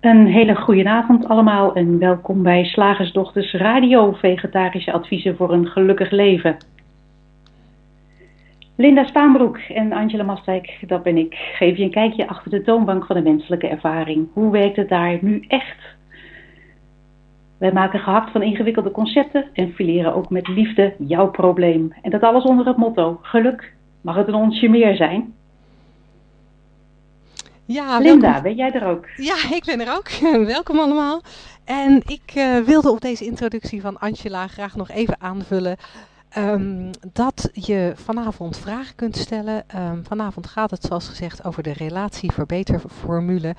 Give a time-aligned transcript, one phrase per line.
[0.00, 6.10] Een hele goede avond allemaal en welkom bij Slagersdochters Radio Vegetarische Adviezen voor een Gelukkig
[6.10, 6.56] Leven.
[8.76, 13.06] Linda Spaanbroek en Angela Mastijk, dat ben ik, geef je een kijkje achter de toonbank
[13.06, 14.28] van de menselijke ervaring.
[14.32, 15.96] Hoe werkt het daar nu echt?
[17.58, 21.92] Wij maken gehakt van ingewikkelde concepten en fileren ook met liefde jouw probleem.
[22.02, 25.34] En dat alles onder het motto: geluk mag het een onsje meer zijn.
[27.68, 29.06] Ja, Linda, ben jij er ook?
[29.16, 30.08] Ja, ik ben er ook.
[30.54, 31.20] welkom allemaal.
[31.64, 35.76] En ik uh, wilde op deze introductie van Angela graag nog even aanvullen
[36.36, 39.64] um, dat je vanavond vragen kunt stellen.
[39.76, 43.54] Um, vanavond gaat het zoals gezegd over de relatieverbeterformule.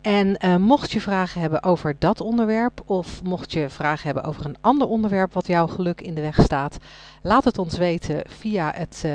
[0.00, 4.46] En uh, mocht je vragen hebben over dat onderwerp of mocht je vragen hebben over
[4.46, 6.78] een ander onderwerp wat jouw geluk in de weg staat,
[7.22, 9.12] laat het ons weten via het uh,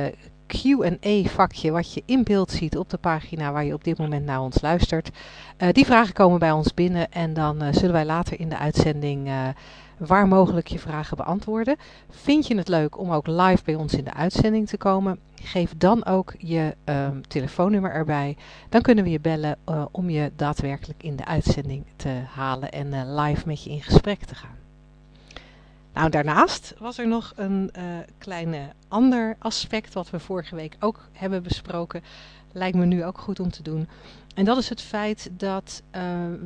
[0.48, 4.41] Q&A-vakje wat je in beeld ziet op de pagina waar je op dit moment naar
[4.41, 5.09] ons luistert.
[5.58, 8.58] Uh, die vragen komen bij ons binnen en dan uh, zullen wij later in de
[8.58, 9.48] uitzending uh,
[9.97, 11.75] waar mogelijk je vragen beantwoorden.
[12.09, 15.20] Vind je het leuk om ook live bij ons in de uitzending te komen?
[15.42, 18.38] Geef dan ook je um, telefoonnummer erbij.
[18.70, 19.58] Dan kunnen we je bellen
[19.92, 24.36] om je daadwerkelijk in de uitzending te halen en live met je in gesprek te
[24.36, 24.64] gaan.
[25.96, 27.84] Nou, daarnaast was er nog een uh,
[28.18, 32.04] kleine ander aspect wat we vorige week ook hebben besproken.
[32.52, 33.88] Lijkt me nu ook goed om te doen.
[34.34, 36.02] En dat is het feit dat, uh,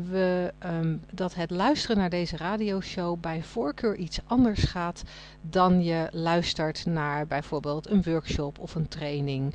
[0.09, 5.03] we, um, dat het luisteren naar deze radioshow bij voorkeur iets anders gaat
[5.42, 9.53] dan je luistert naar bijvoorbeeld een workshop of een training.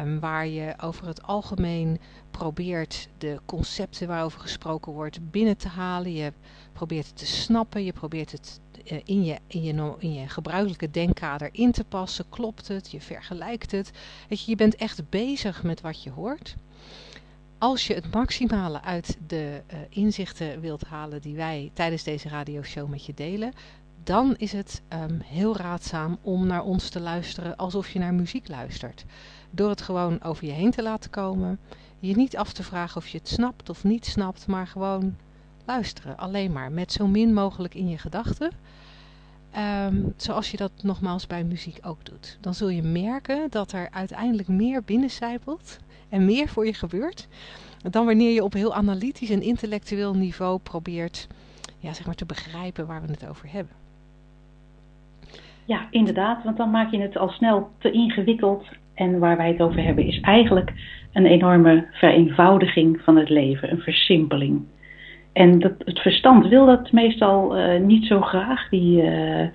[0.00, 6.12] Um, waar je over het algemeen probeert de concepten waarover gesproken wordt binnen te halen.
[6.12, 6.32] Je
[6.72, 8.60] probeert het te snappen, je probeert het
[9.04, 12.28] in, je, in, je, in je gebruikelijke denkkader in te passen.
[12.28, 12.90] Klopt het?
[12.90, 13.90] Je vergelijkt het.
[14.28, 16.56] Weet je, je bent echt bezig met wat je hoort.
[17.58, 22.88] Als je het maximale uit de uh, inzichten wilt halen die wij tijdens deze radioshow
[22.88, 23.52] met je delen,
[24.04, 28.48] dan is het um, heel raadzaam om naar ons te luisteren alsof je naar muziek
[28.48, 29.04] luistert.
[29.50, 31.58] Door het gewoon over je heen te laten komen,
[31.98, 35.16] je niet af te vragen of je het snapt of niet snapt, maar gewoon
[35.66, 36.16] luisteren.
[36.16, 38.50] Alleen maar met zo min mogelijk in je gedachten.
[39.86, 42.38] Um, zoals je dat nogmaals bij muziek ook doet.
[42.40, 45.78] Dan zul je merken dat er uiteindelijk meer binnencijpelt
[46.08, 47.28] en meer voor je gebeurt.
[47.90, 51.26] Dan wanneer je op heel analytisch en intellectueel niveau probeert
[51.78, 53.74] ja, zeg maar te begrijpen waar we het over hebben.
[55.64, 58.66] Ja, inderdaad, want dan maak je het al snel te ingewikkeld.
[58.94, 60.72] En waar wij het over hebben is eigenlijk
[61.12, 64.62] een enorme vereenvoudiging van het leven, een versimpeling.
[65.36, 68.68] En dat, het verstand wil dat meestal uh, niet zo graag.
[68.68, 69.46] Die uh,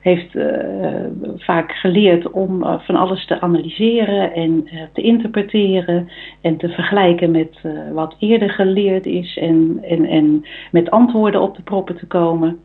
[0.00, 1.04] heeft uh,
[1.36, 6.08] vaak geleerd om van alles te analyseren en te interpreteren
[6.40, 7.60] en te vergelijken met
[7.92, 12.58] wat eerder geleerd is en, en, en met antwoorden op de proppen te komen.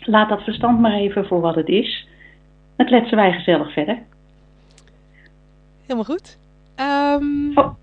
[0.00, 2.08] Laat dat verstand maar even voor wat het is.
[2.76, 3.98] Dan kletsen wij gezellig verder.
[5.82, 6.38] Helemaal goed.
[6.80, 7.52] Um...
[7.54, 7.74] Oh.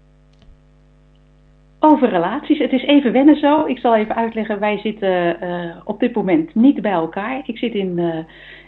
[1.86, 2.60] Over relaties.
[2.60, 3.66] Het is even wennen zo.
[3.66, 4.60] Ik zal even uitleggen.
[4.60, 7.42] Wij zitten uh, op dit moment niet bij elkaar.
[7.46, 8.16] Ik zit in uh,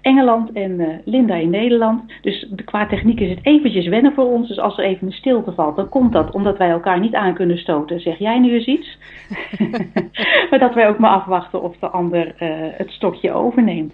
[0.02, 2.02] Engeland en uh, Linda in Nederland.
[2.22, 4.48] Dus qua techniek is het eventjes wennen voor ons.
[4.48, 7.34] Dus als er even een stilte valt, dan komt dat omdat wij elkaar niet aan
[7.34, 8.00] kunnen stoten.
[8.00, 8.98] Zeg jij nu eens iets?
[10.50, 12.34] maar dat wij ook maar afwachten of de ander
[12.78, 13.94] het stokje overneemt.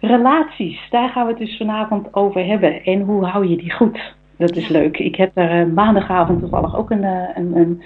[0.00, 2.84] Relaties, daar gaan we het dus vanavond over hebben.
[2.84, 4.14] En hoe hou je die goed?
[4.36, 4.98] Dat is leuk.
[4.98, 7.04] Ik heb daar maandagavond toevallig ook een,
[7.34, 7.82] een, een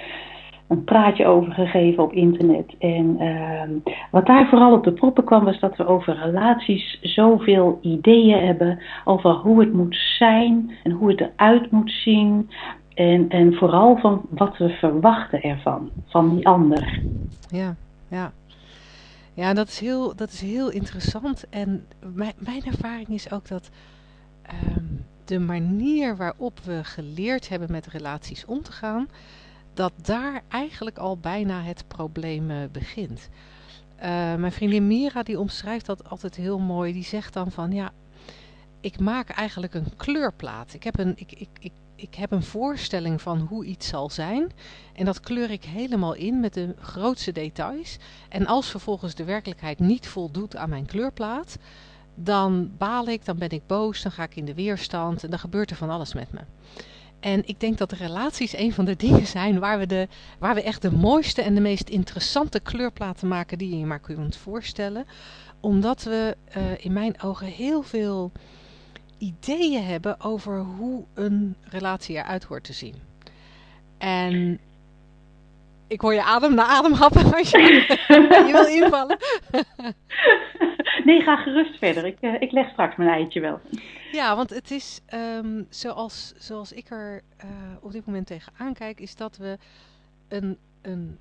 [0.72, 2.74] een praatje over gegeven op internet.
[2.78, 7.78] En uh, wat daar vooral op de proppen kwam, was dat we over relaties zoveel
[7.82, 12.50] ideeën hebben over hoe het moet zijn en hoe het eruit moet zien.
[12.94, 17.02] En, en vooral van wat we verwachten ervan, van die ander.
[17.48, 17.74] Ja,
[18.08, 18.32] ja.
[19.34, 21.46] Ja, dat is heel, dat is heel interessant.
[21.50, 23.70] En mijn, mijn ervaring is ook dat
[24.76, 29.08] um, de manier waarop we geleerd hebben met relaties om te gaan,
[29.74, 33.28] dat daar eigenlijk al bijna het probleem uh, begint.
[33.96, 34.04] Uh,
[34.34, 36.92] mijn vriendin Mira die omschrijft dat altijd heel mooi.
[36.92, 37.92] Die zegt dan van ja,
[38.80, 40.74] ik maak eigenlijk een kleurplaat.
[40.74, 44.52] Ik heb een, ik, ik, ik, ik heb een voorstelling van hoe iets zal zijn.
[44.92, 47.96] En dat kleur ik helemaal in met de grootste details.
[48.28, 51.58] En als vervolgens de werkelijkheid niet voldoet aan mijn kleurplaat,
[52.14, 55.38] dan baal ik, dan ben ik boos, dan ga ik in de weerstand en dan
[55.38, 56.40] gebeurt er van alles met me.
[57.22, 60.08] En ik denk dat de relaties een van de dingen zijn waar we, de,
[60.38, 64.00] waar we echt de mooiste en de meest interessante kleurplaten maken die je je maar
[64.00, 65.06] kunt voorstellen.
[65.60, 68.32] Omdat we uh, in mijn ogen heel veel
[69.18, 72.94] ideeën hebben over hoe een relatie eruit hoort te zien.
[73.98, 74.58] En
[75.92, 77.58] Ik hoor je adem na adem happen als je,
[78.46, 79.18] je wil invallen.
[81.04, 82.06] nee, ga gerust verder.
[82.06, 83.60] Ik, uh, ik leg straks mijn eitje wel.
[84.12, 87.50] Ja, want het is um, zoals, zoals ik er uh,
[87.80, 89.58] op dit moment tegenaan kijk, is dat we
[90.28, 91.18] een, een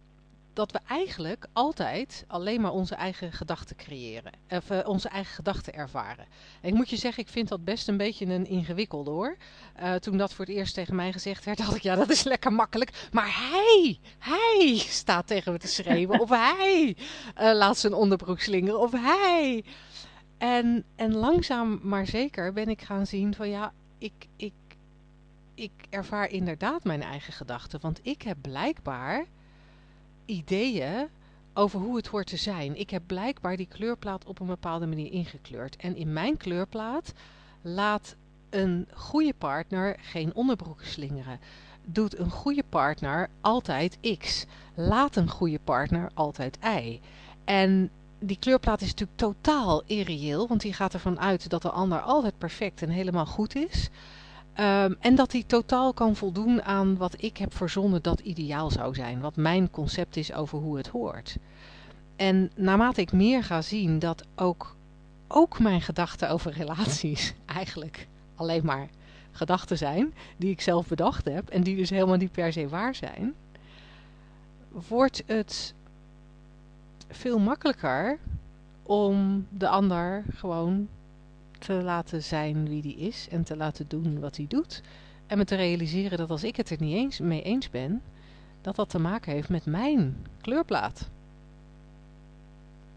[0.54, 4.32] dat we eigenlijk altijd alleen maar onze eigen gedachten creëren.
[4.50, 6.26] Of uh, onze eigen gedachten ervaren.
[6.62, 9.38] En ik moet je zeggen, ik vind dat best een beetje een ingewikkelde hoor.
[9.82, 12.24] Uh, toen dat voor het eerst tegen mij gezegd werd, dacht ik, ja, dat is
[12.24, 13.08] lekker makkelijk.
[13.12, 16.20] Maar hij, hij staat tegen me te schreeuwen.
[16.20, 18.80] of hij uh, laat zijn onderbroek slingeren.
[18.80, 19.64] Of hij.
[20.38, 24.54] En, en langzaam maar zeker ben ik gaan zien van ja, ik, ik,
[25.56, 27.80] ik ervaar inderdaad mijn eigen gedachten.
[27.82, 29.26] Want ik heb blijkbaar
[30.26, 31.08] ideeën
[31.54, 32.80] over hoe het hoort te zijn.
[32.80, 35.76] Ik heb blijkbaar die kleurplaat op een bepaalde manier ingekleurd.
[35.76, 37.14] En in mijn kleurplaat
[37.62, 38.16] laat
[38.50, 41.40] een goede partner geen onderbroeken slingeren.
[41.86, 44.46] Doet een goede partner altijd X.
[44.76, 47.00] Laat een goede partner altijd Y.
[47.44, 47.90] En
[48.20, 52.38] die kleurplaat is natuurlijk totaal irreëel, want die gaat ervan uit dat de ander altijd
[52.38, 53.90] perfect en helemaal goed is.
[54.60, 58.94] Um, en dat hij totaal kan voldoen aan wat ik heb verzonnen dat ideaal zou
[58.94, 59.20] zijn.
[59.20, 61.38] Wat mijn concept is over hoe het hoort.
[62.16, 64.76] En naarmate ik meer ga zien dat ook,
[65.28, 68.90] ook mijn gedachten over relaties eigenlijk alleen maar
[69.32, 70.14] gedachten zijn.
[70.38, 73.34] Die ik zelf bedacht heb en die dus helemaal niet per se waar zijn.
[74.88, 75.74] Wordt het
[77.10, 78.20] veel makkelijker
[78.84, 80.88] om de ander gewoon
[81.62, 84.84] te laten zijn wie die is en te laten doen wat hij doet.
[85.28, 88.02] En me te realiseren dat als ik het er niet eens mee eens ben,
[88.62, 91.12] dat dat te maken heeft met mijn kleurplaat.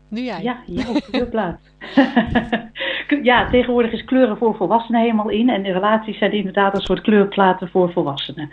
[0.09, 0.43] Nu jij.
[0.43, 1.61] Ja, jouw kleurplaat.
[3.23, 5.49] ja, tegenwoordig is kleuren voor volwassenen helemaal in.
[5.49, 8.51] En de relaties zijn inderdaad een soort kleurplaten voor volwassenen.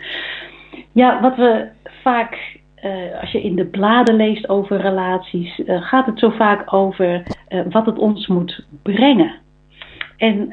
[0.92, 1.68] Ja, wat we
[2.02, 6.72] vaak uh, als je in de bladen leest over relaties, uh, gaat het zo vaak
[6.72, 9.41] over uh, wat het ons moet brengen.
[10.22, 10.48] En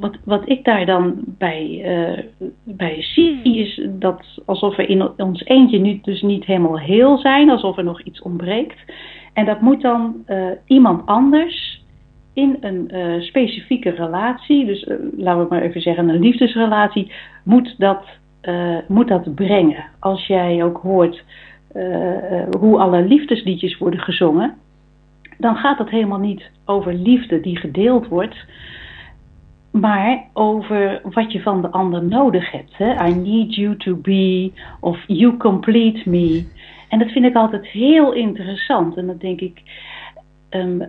[0.00, 1.84] wat, wat ik daar dan bij,
[2.64, 7.50] bij zie, is dat alsof we in ons eentje nu dus niet helemaal heel zijn,
[7.50, 8.78] alsof er nog iets ontbreekt.
[9.32, 10.24] En dat moet dan
[10.66, 11.84] iemand anders
[12.32, 12.90] in een
[13.22, 17.12] specifieke relatie, dus laten we maar even zeggen een liefdesrelatie,
[17.44, 18.04] moet dat
[18.88, 19.84] moet dat brengen.
[19.98, 21.24] Als jij ook hoort
[22.58, 24.54] hoe alle liefdesliedjes worden gezongen,
[25.38, 28.36] dan gaat het helemaal niet over liefde die gedeeld wordt,
[29.70, 32.76] maar over wat je van de ander nodig hebt.
[32.76, 33.06] Hè?
[33.08, 36.46] I need you to be of you complete me.
[36.88, 38.96] En dat vind ik altijd heel interessant.
[38.96, 39.62] En dan denk ik,
[40.50, 40.82] Um,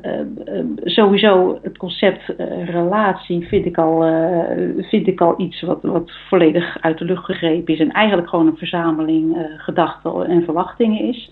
[0.45, 5.81] um, sowieso het concept uh, relatie vind ik al, uh, vind ik al iets wat,
[5.81, 10.43] wat volledig uit de lucht gegrepen is en eigenlijk gewoon een verzameling uh, gedachten en
[10.43, 11.29] verwachtingen is.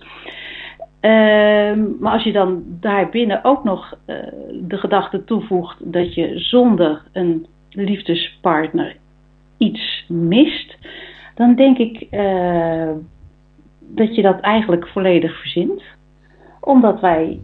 [1.00, 3.98] Ehm, maar als je dan daarbinnen ook nog
[4.68, 8.96] de gedachte toevoegt dat je zonder een liefdespartner
[9.58, 10.78] iets mist,
[11.36, 12.08] dan denk ik
[13.80, 15.84] dat je dat eigenlijk volledig verzint.
[16.60, 17.40] Omdat wij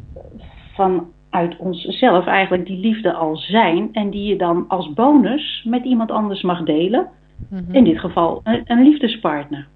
[0.74, 6.12] vanuit onszelf eigenlijk die liefde al zijn en die je dan als bonus met iemand
[6.12, 7.08] anders mag delen.
[7.50, 7.74] Mm-hmm.
[7.76, 9.68] In dit geval een, een, liefdespartner.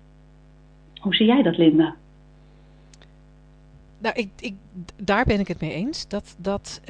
[1.01, 1.95] Hoe zie jij dat, Linda?
[3.97, 4.55] Nou, ik, ik,
[4.95, 6.07] daar ben ik het mee eens.
[6.07, 6.81] Dat, dat,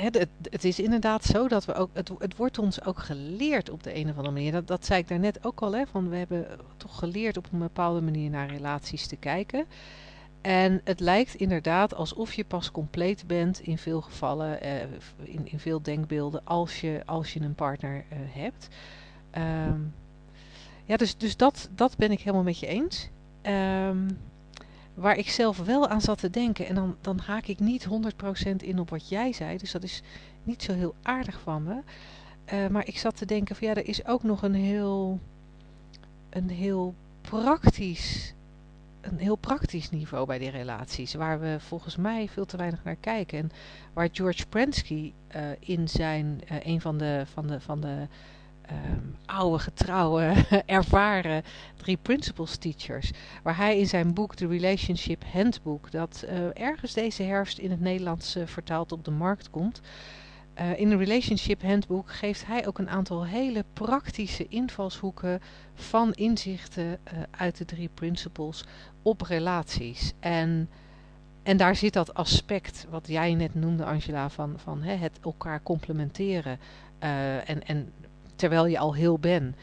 [0.00, 3.96] het, het, is inderdaad zo dat we ook, het, wordt ons ook geleerd op de
[3.96, 4.64] een of andere manier.
[4.64, 6.46] Dat, zei ik daarnet ook al, hè, van we hebben
[6.76, 9.66] toch geleerd op een bepaalde manier naar relaties te kijken.
[10.40, 14.82] En het lijkt inderdaad alsof je pas compleet bent in veel gevallen, uh,
[15.22, 18.68] in, in veel denkbeelden, als je, als je een partner uh, hebt.
[19.68, 19.94] Um,
[20.84, 23.08] ja, dus, dus dat, dat ben ik helemaal met je eens.
[23.42, 24.06] Um,
[24.94, 28.56] waar ik zelf wel aan zat te denken, en dan, dan haak ik niet 100%
[28.56, 30.02] in op wat jij zei, dus dat is
[30.42, 31.80] niet zo heel aardig van me.
[32.52, 35.20] Uh, maar ik zat te denken van ja, er is ook nog een heel,
[36.30, 38.34] een heel praktisch
[39.00, 42.96] een heel praktisch niveau bij die relaties, waar we volgens mij veel te weinig naar
[42.96, 43.38] kijken.
[43.38, 43.50] En
[43.92, 48.06] waar George Prensky uh, in zijn, uh, een van de, van de, van de
[48.70, 50.34] um, oude, getrouwe,
[50.66, 51.42] ervaren
[51.76, 53.10] drie principles teachers,
[53.42, 57.80] waar hij in zijn boek The Relationship Handbook, dat uh, ergens deze herfst in het
[57.80, 59.80] Nederlands vertaald op de markt komt,
[60.60, 65.40] uh, in een relationship handboek geeft hij ook een aantal hele praktische invalshoeken
[65.74, 66.98] van inzichten
[67.30, 68.64] uit de drie principles
[69.02, 70.12] op relaties.
[70.20, 70.68] En,
[71.42, 75.62] en daar zit dat aspect wat jij net noemde Angela van, van hè, het elkaar
[75.62, 76.58] complementeren
[76.98, 77.92] en, en
[78.36, 79.56] terwijl je al heel bent.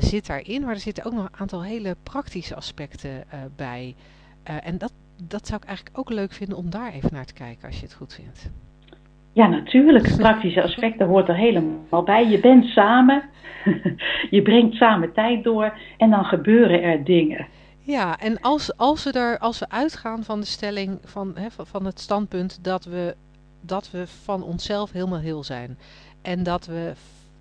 [0.00, 3.24] zit daarin, maar er zitten ook nog een aantal hele praktische aspecten
[3.56, 3.94] bij.
[4.42, 4.92] en dat,
[5.28, 7.82] dat zou ik eigenlijk ook leuk vinden om daar even naar te kijken als je
[7.82, 8.50] het goed vindt.
[9.32, 10.16] Ja, natuurlijk.
[10.16, 12.28] Praktische aspecten hoort er helemaal bij.
[12.28, 13.22] Je bent samen,
[14.30, 17.46] je brengt samen tijd door en dan gebeuren er dingen.
[17.78, 21.84] Ja, en als, als, we, er, als we uitgaan van de stelling, van, hè, van
[21.84, 23.16] het standpunt dat we,
[23.60, 25.78] dat we van onszelf helemaal heel zijn.
[26.22, 26.92] En dat we,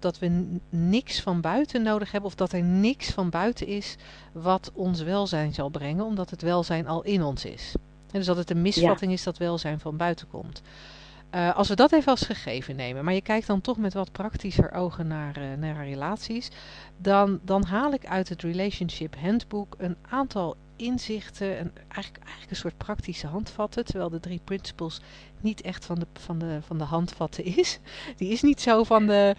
[0.01, 3.96] dat we niks van buiten nodig hebben, of dat er niks van buiten is
[4.32, 7.74] wat ons welzijn zal brengen, omdat het welzijn al in ons is.
[8.12, 10.62] En dus dat het een misvatting is dat welzijn van buiten komt.
[11.36, 14.12] Uh, als we dat even als gegeven nemen, maar je kijkt dan toch met wat
[14.12, 16.50] praktischer ogen naar, uh, naar relaties,
[16.98, 22.56] dan, dan haal ik uit het Relationship Handbook een aantal inzichten, en eigenlijk, eigenlijk een
[22.56, 25.01] soort praktische handvatten, terwijl de drie principles
[25.41, 27.79] niet echt van de, van de, van de handvatten is.
[28.15, 29.36] Die is niet zo van de,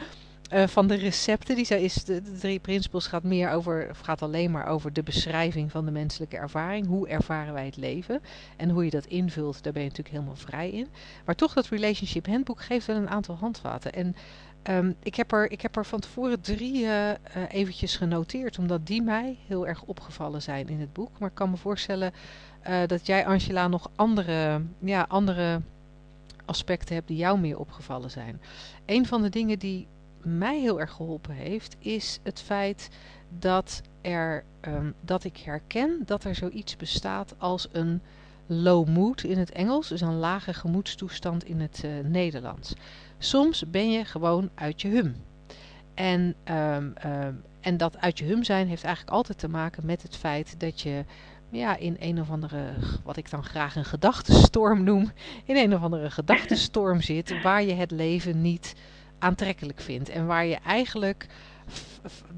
[0.53, 1.57] uh, van de recepten.
[1.57, 5.85] Die is, de, drie principles gaat, meer over, gaat alleen maar over de beschrijving van
[5.85, 6.87] de menselijke ervaring.
[6.87, 8.21] Hoe ervaren wij het leven?
[8.57, 10.89] En hoe je dat invult, daar ben je natuurlijk helemaal vrij in.
[11.25, 13.93] Maar toch, dat Relationship Handbook geeft wel een aantal handvaten.
[13.93, 14.15] En
[14.71, 17.11] um, ik, heb er, ik heb er van tevoren drie uh,
[17.49, 21.19] eventjes genoteerd, omdat die mij heel erg opgevallen zijn in het boek.
[21.19, 22.13] Maar ik kan me voorstellen
[22.87, 25.61] dat jij, Angela, nog andere, ja, andere
[26.45, 28.41] aspecten hebt die jou meer opgevallen zijn.
[28.87, 29.87] Een van de dingen die
[30.23, 32.89] mij heel erg geholpen heeft, is het feit
[33.39, 38.03] dat, er, um, dat ik herken dat er zoiets bestaat als een
[38.47, 42.75] low mood in het Engels, dus een lage gemoedstoestand in het uh, Nederlands.
[43.19, 45.15] Soms ben je gewoon uit je hum.
[45.95, 50.03] En, um, um, en dat uit je hum zijn heeft eigenlijk altijd te maken met
[50.03, 51.05] het feit dat je
[51.51, 52.73] ja, in een of andere,
[53.05, 55.13] wat ik dan graag een gedachtenstorm noem,
[55.45, 58.75] in een of andere gedachtenstorm zit waar je het leven niet
[59.21, 60.09] aantrekkelijk vindt.
[60.09, 61.27] En waar je eigenlijk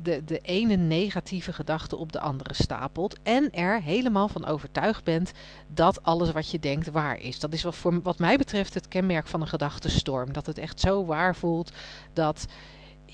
[0.02, 3.18] de, de ene negatieve gedachte op de andere stapelt.
[3.22, 5.32] En er helemaal van overtuigd bent
[5.66, 7.40] dat alles wat je denkt waar is.
[7.40, 10.32] Dat is wat, voor, wat mij betreft het kenmerk van een gedachtenstorm.
[10.32, 11.72] Dat het echt zo waar voelt
[12.12, 12.46] dat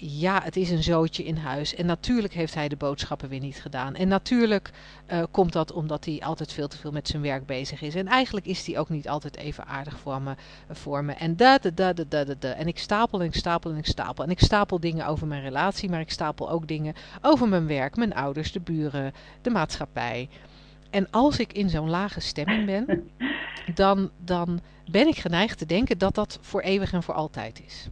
[0.01, 1.75] ja, het is een zootje in huis.
[1.75, 3.95] En natuurlijk heeft hij de boodschappen weer niet gedaan.
[3.95, 4.71] En natuurlijk
[5.13, 7.95] uh, komt dat omdat hij altijd veel te veel met zijn werk bezig is.
[7.95, 10.35] En eigenlijk is hij ook niet altijd even aardig voor me.
[10.71, 11.13] Voor me.
[11.13, 12.53] En da, da, da, da, da, da.
[12.53, 14.25] En ik stapel en ik stapel en ik stapel.
[14.25, 17.97] En ik stapel dingen over mijn relatie, maar ik stapel ook dingen over mijn werk,
[17.97, 19.13] mijn ouders, de buren,
[19.43, 20.29] de maatschappij.
[20.91, 23.11] En als ik in zo'n lage stemming ben,
[23.75, 27.89] dan, dan ben ik geneigd te denken dat dat voor eeuwig en voor altijd is.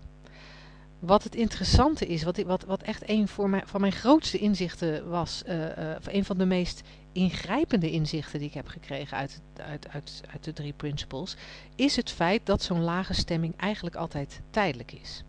[0.98, 5.42] Wat het interessante is, wat, wat, wat echt een voor van mijn grootste inzichten was,
[5.46, 10.22] uh, uh, een van de meest ingrijpende inzichten die ik heb gekregen uit, uit, uit,
[10.32, 11.36] uit de drie principles,
[11.74, 15.24] is het feit dat zo'n lage stemming eigenlijk altijd tijdelijk is.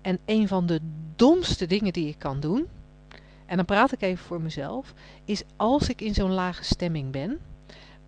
[0.00, 0.80] En een van de
[1.16, 2.66] domste dingen die ik kan doen,
[3.46, 7.38] en dan praat ik even voor mezelf, is als ik in zo'n lage stemming ben,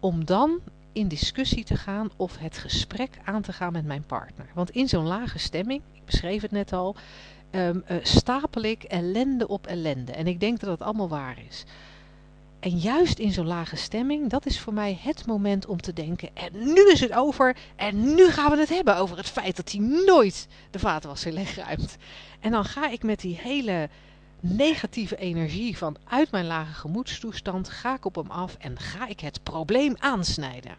[0.01, 0.61] om dan
[0.93, 4.47] in discussie te gaan of het gesprek aan te gaan met mijn partner.
[4.55, 6.97] Want in zo'n lage stemming, ik beschreef het net al,
[7.51, 10.13] um, uh, stapel ik ellende op ellende.
[10.13, 11.65] En ik denk dat dat allemaal waar is.
[12.61, 16.29] En juist in zo'n lage stemming, dat is voor mij het moment om te denken,
[16.35, 19.73] en nu is het over, en nu gaan we het hebben over het feit dat
[19.73, 21.97] hij nooit de vaatwasser leegruimt.
[22.41, 23.89] En dan ga ik met die hele
[24.41, 29.21] negatieve energie van uit mijn lage gemoedstoestand, ga ik op hem af en ga ik
[29.21, 30.77] het probleem aansnijden.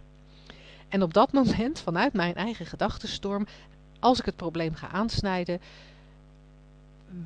[0.89, 3.47] En op dat moment, vanuit mijn eigen gedachtenstorm,
[3.99, 5.61] als ik het probleem ga aansnijden,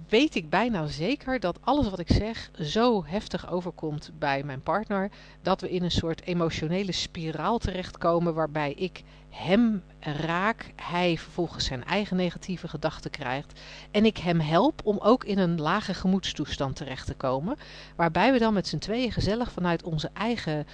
[0.10, 5.12] weet ik bijna zeker dat alles wat ik zeg zo heftig overkomt bij mijn partner,
[5.42, 11.84] dat we in een soort emotionele spiraal terechtkomen waarbij ik hem raak, hij vervolgens zijn
[11.84, 13.60] eigen negatieve gedachten krijgt
[13.92, 17.58] en ik hem help om ook in een lage gemoedstoestand terecht te komen,
[17.96, 20.68] waarbij we dan met z'n tweeën gezellig vanuit onze eigen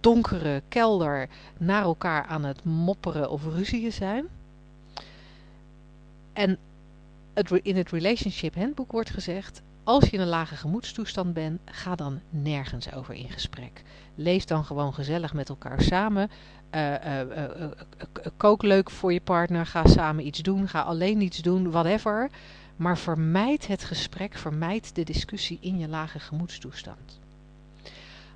[0.00, 4.26] donkere kelder naar elkaar aan het mopperen of ruzieën zijn.
[6.32, 6.58] En
[7.62, 12.20] in het Relationship Handbook wordt gezegd, als je in een lage gemoedstoestand bent, ga dan
[12.30, 13.82] nergens over in gesprek.
[14.22, 16.30] Lees dan gewoon gezellig met elkaar samen.
[16.74, 17.04] Uh,
[18.36, 19.66] kook leuk voor je partner.
[19.66, 20.68] Ga samen iets doen.
[20.68, 21.70] Ga alleen iets doen.
[21.70, 22.30] Whatever.
[22.76, 24.34] Maar vermijd het gesprek.
[24.34, 27.18] Vermijd de discussie in je lage gemoedstoestand.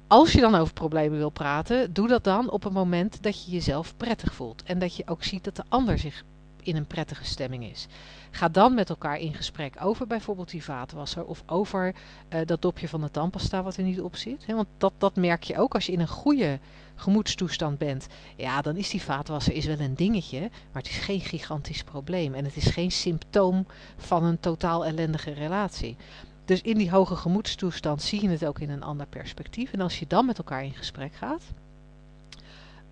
[0.07, 3.51] Als je dan over problemen wil praten, doe dat dan op een moment dat je
[3.51, 4.63] jezelf prettig voelt.
[4.63, 6.25] En dat je ook ziet dat de ander zich
[6.65, 7.87] in een prettige stemming is.
[8.31, 11.95] Ga dan met elkaar in gesprek over bijvoorbeeld die vaatwasser of over
[12.35, 14.47] uh, dat dopje van de tandpasta wat er niet op zit.
[14.47, 16.59] want dat, dat merk je ook als je in een goede
[16.95, 18.07] gemoedstoestand bent.
[18.37, 22.35] Ja, dan is die vaatwasser is wel een dingetje, maar het is geen gigantisch probleem.
[22.35, 23.67] En het is geen symptoom
[23.97, 25.97] van een totaal ellendige relatie.
[26.45, 29.73] Dus in die hoge gemoedstoestand zie je het ook in een ander perspectief.
[29.73, 31.43] En als je dan met elkaar in gesprek gaat,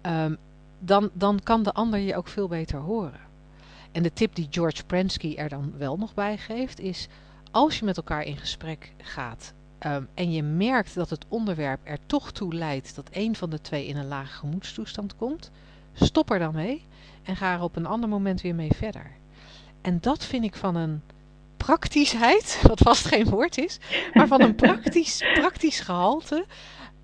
[0.00, 0.35] ehm,
[0.79, 3.31] dan, dan kan de ander je ook veel beter horen.
[3.92, 7.08] En de tip die George Prensky er dan wel nog bij geeft is,
[7.50, 11.99] als je met elkaar in gesprek gaat ehm, en je merkt dat het onderwerp er
[12.06, 15.50] toch toe leidt dat een van de twee in een lage gemoedstoestand komt,
[15.92, 16.84] stop er dan mee
[17.22, 19.11] en ga er op een ander moment weer mee verder.
[19.80, 21.02] En dat vind ik van een
[21.56, 23.78] praktischheid, wat vast geen woord is,
[24.12, 26.46] maar van een praktisch, praktisch gehalte,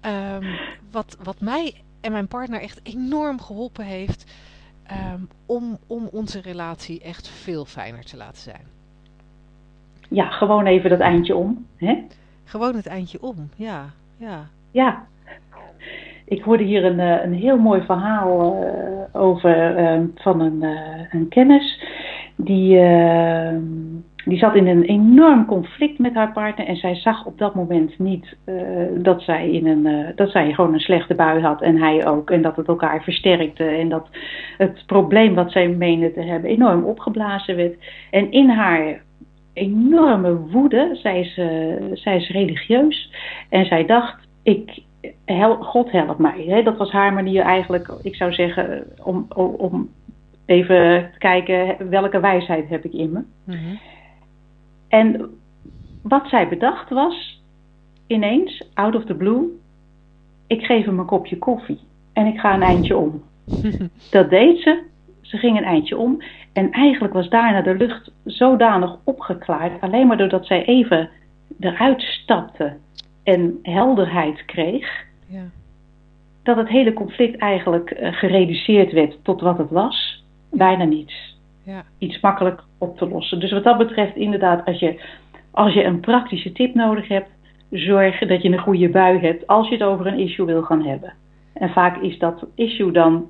[0.02, 0.59] um,
[0.90, 4.25] wat, wat mij en mijn partner echt enorm geholpen heeft
[4.90, 8.66] um, om, om onze relatie echt veel fijner te laten zijn.
[10.09, 11.66] Ja, gewoon even dat eindje om.
[11.76, 12.04] Hè?
[12.45, 13.85] Gewoon het eindje om, ja.
[14.16, 15.07] Ja, ja.
[16.25, 21.12] ik hoorde hier een, eh, een heel mooi verhaal uh, over uh, van een, uh,
[21.12, 21.83] een kennis.
[22.37, 23.62] Die, ehm,
[24.28, 27.99] die zat in een enorm conflict met haar partner en zij zag op dat moment
[27.99, 28.54] niet uh,
[28.94, 32.30] dat, zij in een, uh, dat zij gewoon een slechte bui had en hij ook.
[32.30, 34.08] En dat het elkaar versterkte en dat
[34.56, 37.75] het probleem wat zij meende te hebben enorm opgeblazen werd.
[38.11, 39.00] En in haar
[39.52, 41.47] enorme woede, zij is, uh,
[41.92, 43.12] zij is religieus
[43.49, 44.82] en zij dacht, ik,
[45.61, 46.62] God helpt mij.
[46.64, 49.88] Dat was haar manier eigenlijk, ik zou zeggen, om, om,
[50.47, 53.18] even kijken welke wijsheid heb ik in me.
[53.44, 53.78] Mm -hmm.
[54.88, 55.30] En
[56.02, 57.42] wat zij bedacht was,
[58.07, 59.45] ineens, out of the blue,
[60.47, 61.78] ik geef hem een kopje koffie
[62.12, 63.23] en ik ga een eindje om.
[64.11, 64.83] Dat deed ze.
[65.21, 66.23] Ze ging een eindje om.
[66.52, 71.11] En eigenlijk was daarna de lucht zodanig opgeklaard, alleen maar doordat zij even
[71.61, 72.76] eruit stapte
[73.23, 75.45] en helderheid kreeg, ja.
[76.42, 80.25] dat het hele conflict eigenlijk uh, gereduceerd werd tot wat het was.
[80.50, 81.38] Bijna niets.
[81.62, 81.85] Ja.
[81.99, 83.40] Iets makkelijk op te lossen.
[83.40, 85.00] Dus wat dat betreft, inderdaad, als je,
[85.50, 87.30] als je een praktische tip nodig hebt,
[87.70, 90.82] zorg dat je een goede bui hebt als je het over een issue wil gaan
[90.82, 91.12] hebben.
[91.52, 93.26] En vaak is dat issue dan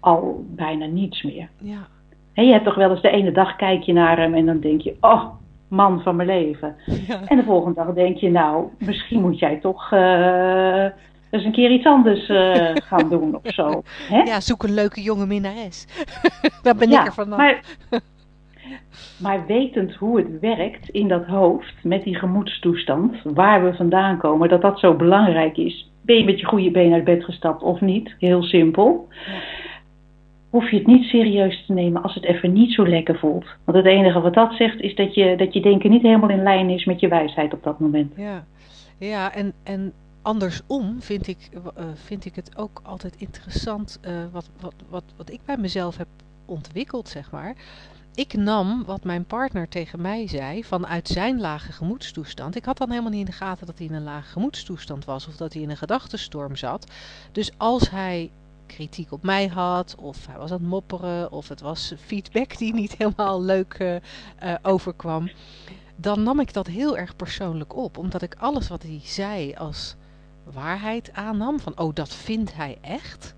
[0.00, 1.48] al bijna niets meer.
[1.58, 1.86] Ja.
[2.34, 4.60] En je hebt toch wel eens de ene dag kijk je naar hem en dan
[4.60, 5.24] denk je, oh,
[5.68, 6.76] man van mijn leven.
[7.06, 7.20] Ja.
[7.24, 10.84] En de volgende dag denk je, nou, misschien moet jij toch uh,
[11.30, 13.82] eens een keer iets anders uh, gaan doen of zo.
[14.08, 14.22] Hè?
[14.22, 15.86] Ja, zoek een leuke jonge minnares.
[16.62, 17.38] Daar ben ja, ik er vanaf.
[17.38, 17.64] Maar,
[19.18, 24.48] maar wetend hoe het werkt in dat hoofd, met die gemoedstoestand, waar we vandaan komen,
[24.48, 25.90] dat dat zo belangrijk is.
[26.00, 28.14] Ben je met je goede been uit bed gestapt of niet?
[28.18, 29.08] Heel simpel.
[30.50, 33.44] Hoef je het niet serieus te nemen als het even niet zo lekker voelt.
[33.64, 36.42] Want het enige wat dat zegt is dat je, dat je denken niet helemaal in
[36.42, 38.12] lijn is met je wijsheid op dat moment.
[38.16, 38.44] Ja,
[38.98, 44.50] ja en, en andersom vind ik, uh, vind ik het ook altijd interessant uh, wat,
[44.60, 46.08] wat, wat, wat ik bij mezelf heb
[46.44, 47.54] ontwikkeld, zeg maar.
[48.14, 52.56] Ik nam wat mijn partner tegen mij zei vanuit zijn lage gemoedstoestand.
[52.56, 55.26] Ik had dan helemaal niet in de gaten dat hij in een lage gemoedstoestand was
[55.26, 56.90] of dat hij in een gedachtenstorm zat.
[57.32, 58.30] Dus als hij
[58.66, 62.74] kritiek op mij had, of hij was aan het mopperen, of het was feedback die
[62.74, 65.30] niet helemaal leuk uh, overkwam,
[65.96, 67.98] dan nam ik dat heel erg persoonlijk op.
[67.98, 69.94] Omdat ik alles wat hij zei als
[70.44, 71.60] waarheid aannam.
[71.60, 73.34] Van, oh, dat vindt hij echt.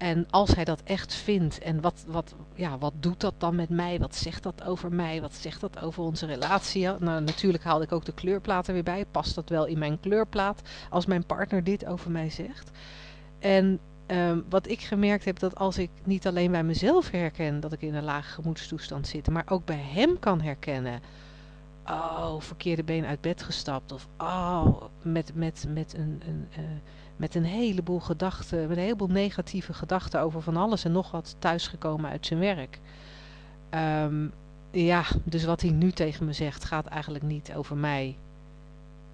[0.00, 3.68] En als hij dat echt vindt, en wat, wat, ja, wat doet dat dan met
[3.68, 3.98] mij?
[3.98, 5.20] Wat zegt dat over mij?
[5.20, 6.88] Wat zegt dat over onze relatie?
[6.98, 9.04] Nou, natuurlijk haalde ik ook de kleurplaat er weer bij.
[9.10, 12.70] Past dat wel in mijn kleurplaat als mijn partner dit over mij zegt?
[13.38, 17.72] En um, wat ik gemerkt heb, dat als ik niet alleen bij mezelf herken dat
[17.72, 21.00] ik in een lage gemoedstoestand zit, maar ook bij hem kan herkennen
[21.90, 23.92] oh, verkeerde been uit bed gestapt.
[23.92, 26.64] Of oh, met, met, met, een, een uh,
[27.20, 31.36] met een heleboel gedachten, met een heleboel negatieve gedachten over van alles en nog wat
[31.38, 32.78] thuisgekomen uit zijn werk.
[34.04, 34.32] Um,
[34.70, 38.16] ja, dus wat hij nu tegen me zegt gaat eigenlijk niet over mij,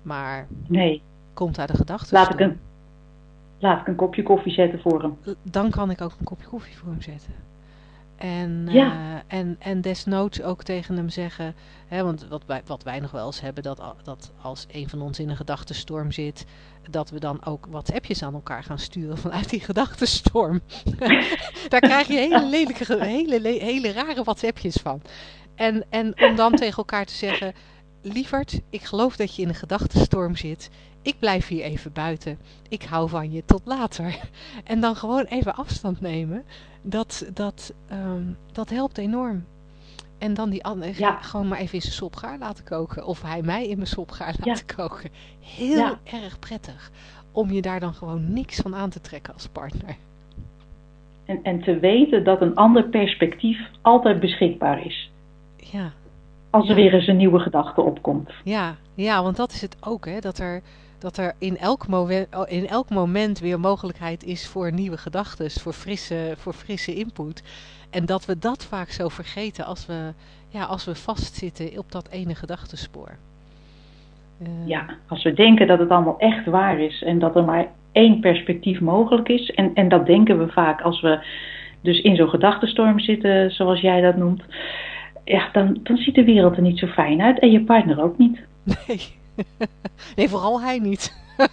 [0.02, 1.02] maar nee.
[1.34, 2.16] komt uit de gedachten.
[2.16, 2.58] Laat ik, een,
[3.58, 5.16] laat ik een kopje koffie zetten voor hem.
[5.42, 7.32] Dan kan ik ook een kopje koffie voor hem zetten.
[8.16, 8.92] En, ja.
[8.92, 11.54] uh, en, en desnoods ook tegen hem zeggen,
[11.86, 15.02] hè, want wat wij, wat wij nog wel eens hebben, dat, dat als een van
[15.02, 16.44] ons in een gedachtenstorm zit,
[16.90, 20.60] dat we dan ook WhatsAppjes aan elkaar gaan sturen vanuit die gedachtenstorm.
[21.68, 25.02] Daar krijg je hele lelijke, hele, hele rare WhatsAppjes van.
[25.54, 27.54] En, en om dan tegen elkaar te zeggen,
[28.02, 30.70] lieverd, ik geloof dat je in een gedachtenstorm zit.
[31.02, 32.38] Ik blijf hier even buiten.
[32.68, 33.44] Ik hou van je.
[33.44, 34.18] Tot later.
[34.64, 36.44] En dan gewoon even afstand nemen
[36.88, 39.44] dat, dat, um, dat helpt enorm.
[40.18, 41.18] En dan die andere, ja.
[41.20, 43.06] gewoon maar even in zijn sop gaar laten koken.
[43.06, 44.74] Of hij mij in mijn sop gaar laten ja.
[44.74, 45.10] koken.
[45.40, 45.98] Heel ja.
[46.04, 46.90] erg prettig.
[47.32, 49.96] Om je daar dan gewoon niks van aan te trekken als partner.
[51.24, 55.10] En, en te weten dat een ander perspectief altijd beschikbaar is.
[55.56, 55.92] Ja.
[56.50, 58.30] als er weer eens een nieuwe gedachte opkomt.
[58.44, 60.20] Ja, ja, want dat is het ook, hè?
[60.20, 60.62] Dat er,
[60.98, 65.72] dat er in, elk moment, in elk moment weer mogelijkheid is voor nieuwe gedachten, voor
[65.72, 67.42] frisse, voor frisse input.
[67.90, 70.12] En dat we dat vaak zo vergeten als we,
[70.48, 73.16] ja, als we vastzitten op dat ene gedachtespoor.
[74.42, 74.48] Uh...
[74.66, 78.20] Ja, als we denken dat het allemaal echt waar is en dat er maar één
[78.20, 79.50] perspectief mogelijk is.
[79.50, 81.24] En, en dat denken we vaak als we
[81.80, 84.42] dus in zo'n gedachtenstorm zitten, zoals jij dat noemt.
[85.24, 88.18] Ja, dan, dan ziet de wereld er niet zo fijn uit en je partner ook
[88.18, 88.38] niet.
[88.86, 89.00] Nee,
[90.16, 91.14] nee vooral hij niet.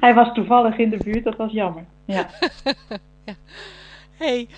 [0.00, 1.84] hij was toevallig in de buurt, dat was jammer.
[2.04, 2.26] Ja.
[3.24, 3.34] ja.
[4.16, 4.48] Hey,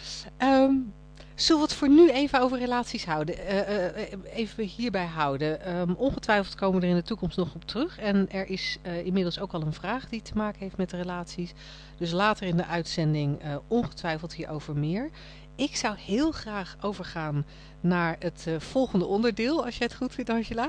[0.43, 0.93] um,
[1.39, 3.35] Zullen we het voor nu even over relaties houden?
[3.39, 5.79] Uh, uh, even hierbij houden.
[5.79, 7.99] Um, ongetwijfeld komen we er in de toekomst nog op terug.
[7.99, 10.97] En er is uh, inmiddels ook al een vraag die te maken heeft met de
[10.97, 11.53] relaties.
[11.97, 15.11] Dus later in de uitzending ongetwijfeld hierover meer.
[15.59, 17.45] Ik zou heel graag overgaan
[17.81, 20.69] naar het volgende onderdeel, als jij het goed vindt, Angela.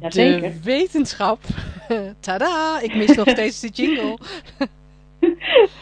[0.00, 0.40] Jazeker.
[0.40, 1.38] De wetenschap.
[2.20, 4.18] Tada, ik mis nog steeds de jingle.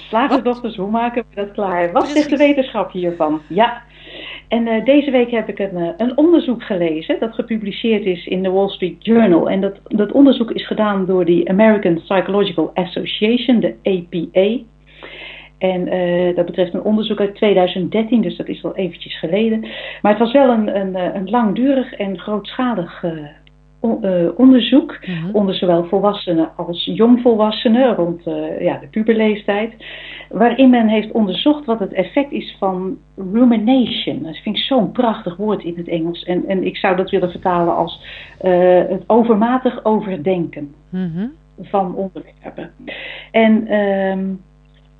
[0.08, 1.92] Slagersdochters, hoe maken we dat klaar?
[1.92, 3.40] Wat zegt de wetenschap hiervan?
[3.48, 3.82] Ja.
[4.48, 8.42] En uh, deze week heb ik een, uh, een, onderzoek gelezen dat gepubliceerd is in
[8.42, 9.50] de Wall Street Journal.
[9.50, 14.64] En dat, dat onderzoek is gedaan door de American Psychological Association, de APA.
[15.58, 19.60] En uh, dat betreft een onderzoek uit 2013, dus dat is al eventjes geleden.
[20.02, 25.84] Maar het was wel een, een, een langdurig en grootschalig uh, onderzoek mm onder zowel
[25.84, 28.22] volwassenen als jongvolwassenen rond
[28.58, 29.74] ja, de puberleeftijd,
[30.28, 32.96] waarin men heeft onderzocht wat het effect is van
[33.32, 34.22] rumination.
[34.22, 37.30] Dat vind ik zo'n prachtig woord in het Engels en, en ik zou dat willen
[37.30, 38.00] vertalen als
[38.88, 41.32] het overmatig overdenken -hmm.
[41.60, 42.70] van onderwerpen.
[43.30, 44.40] En um,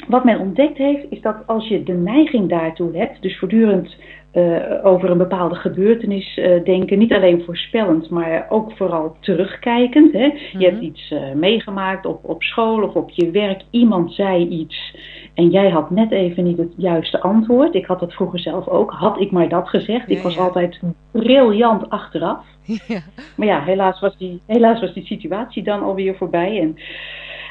[0.09, 3.97] wat men ontdekt heeft, is dat als je de neiging daartoe hebt, dus voortdurend
[4.33, 10.12] uh, over een bepaalde gebeurtenis uh, denken, niet alleen voorspellend, maar ook vooral terugkijkend.
[10.12, 10.33] Hè?
[10.59, 10.85] Je hebt mhm.
[10.85, 14.95] iets uh, meegemaakt op, op school of op je werk, iemand zei iets
[15.37, 17.75] en jij had net even niet het juiste antwoord.
[17.75, 20.09] Ik had het vroeger zelf ook, had ik maar dat gezegd.
[20.09, 20.42] Ja, ik was ja.
[20.42, 22.45] altijd briljant achteraf.
[22.87, 23.01] Ja.
[23.37, 26.61] Maar ja, helaas was, die, helaas was die situatie dan alweer voorbij.
[26.61, 26.77] En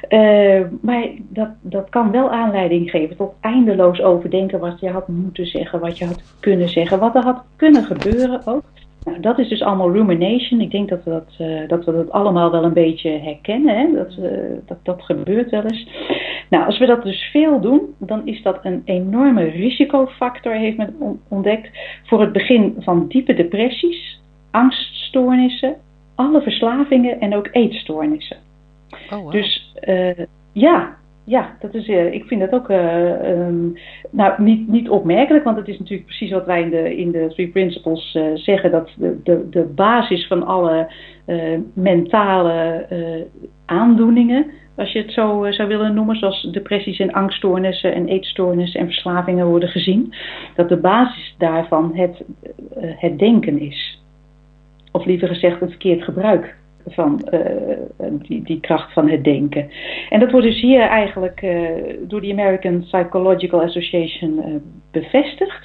[0.09, 5.45] uh, maar dat, dat kan wel aanleiding geven tot eindeloos overdenken wat je had moeten
[5.45, 8.63] zeggen, wat je had kunnen zeggen, wat er had kunnen gebeuren ook.
[9.05, 10.61] Nou, dat is dus allemaal rumination.
[10.61, 13.77] Ik denk dat we dat, uh, dat, we dat allemaal wel een beetje herkennen.
[13.77, 13.91] Hè?
[13.93, 14.29] Dat, uh,
[14.65, 15.87] dat, dat gebeurt wel eens.
[16.49, 21.19] Nou, als we dat dus veel doen, dan is dat een enorme risicofactor, heeft men
[21.27, 21.69] ontdekt,
[22.03, 25.75] voor het begin van diepe depressies, angststoornissen,
[26.15, 28.37] alle verslavingen en ook eetstoornissen.
[29.11, 29.31] Oh.
[29.31, 33.77] Dus uh, ja, ja, dat is, uh, ik vind dat ook uh, um,
[34.11, 37.27] nou, niet, niet opmerkelijk, want het is natuurlijk precies wat wij in de, in de
[37.27, 40.91] Three Principles zeggen, dat de, de, de basis van alle
[41.73, 42.87] mentale
[43.65, 48.85] aandoeningen, als je het zo zou willen noemen, zoals depressies en angststoornissen en eetstoornissen en
[48.85, 50.13] verslavingen worden gezien,
[50.55, 52.23] dat de basis daarvan het,
[52.79, 54.03] het denken is.
[54.91, 56.55] Of liever gezegd, het verkeerd gebruik
[56.85, 57.39] van uh,
[58.11, 59.69] die, die kracht van het denken.
[60.09, 61.69] En dat wordt dus hier eigenlijk uh,
[61.99, 64.55] door de American Psychological Association uh,
[64.91, 65.63] bevestigd.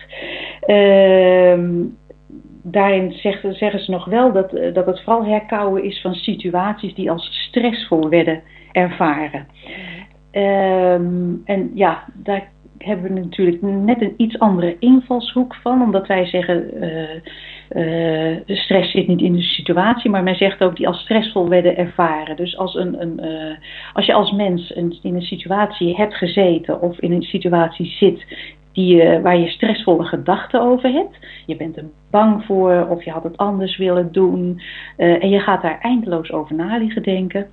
[0.61, 1.85] Ehm,
[2.63, 7.47] daarin zeggen, ze nog wel dat, dat het vooral herkauwen is van situaties die als
[7.49, 9.47] stressvol werden ervaren.
[10.33, 16.27] Um, en ja, daar hebben we natuurlijk net een iets andere invalshoek van, omdat wij
[16.27, 16.71] zeggen
[17.77, 21.77] uh, stress zit niet in de situatie, maar men zegt ook die als stressvol werden
[21.77, 22.37] ervaren.
[22.37, 23.57] Dus als, een, een, uh,
[23.93, 28.25] als je als mens in een situatie hebt gezeten of in een situatie zit
[28.73, 33.23] die, waar je stressvolle gedachten over hebt, je bent er bang voor of je had
[33.23, 34.61] het anders willen doen
[34.97, 37.47] en je gaat daar eindeloos over na liggen denken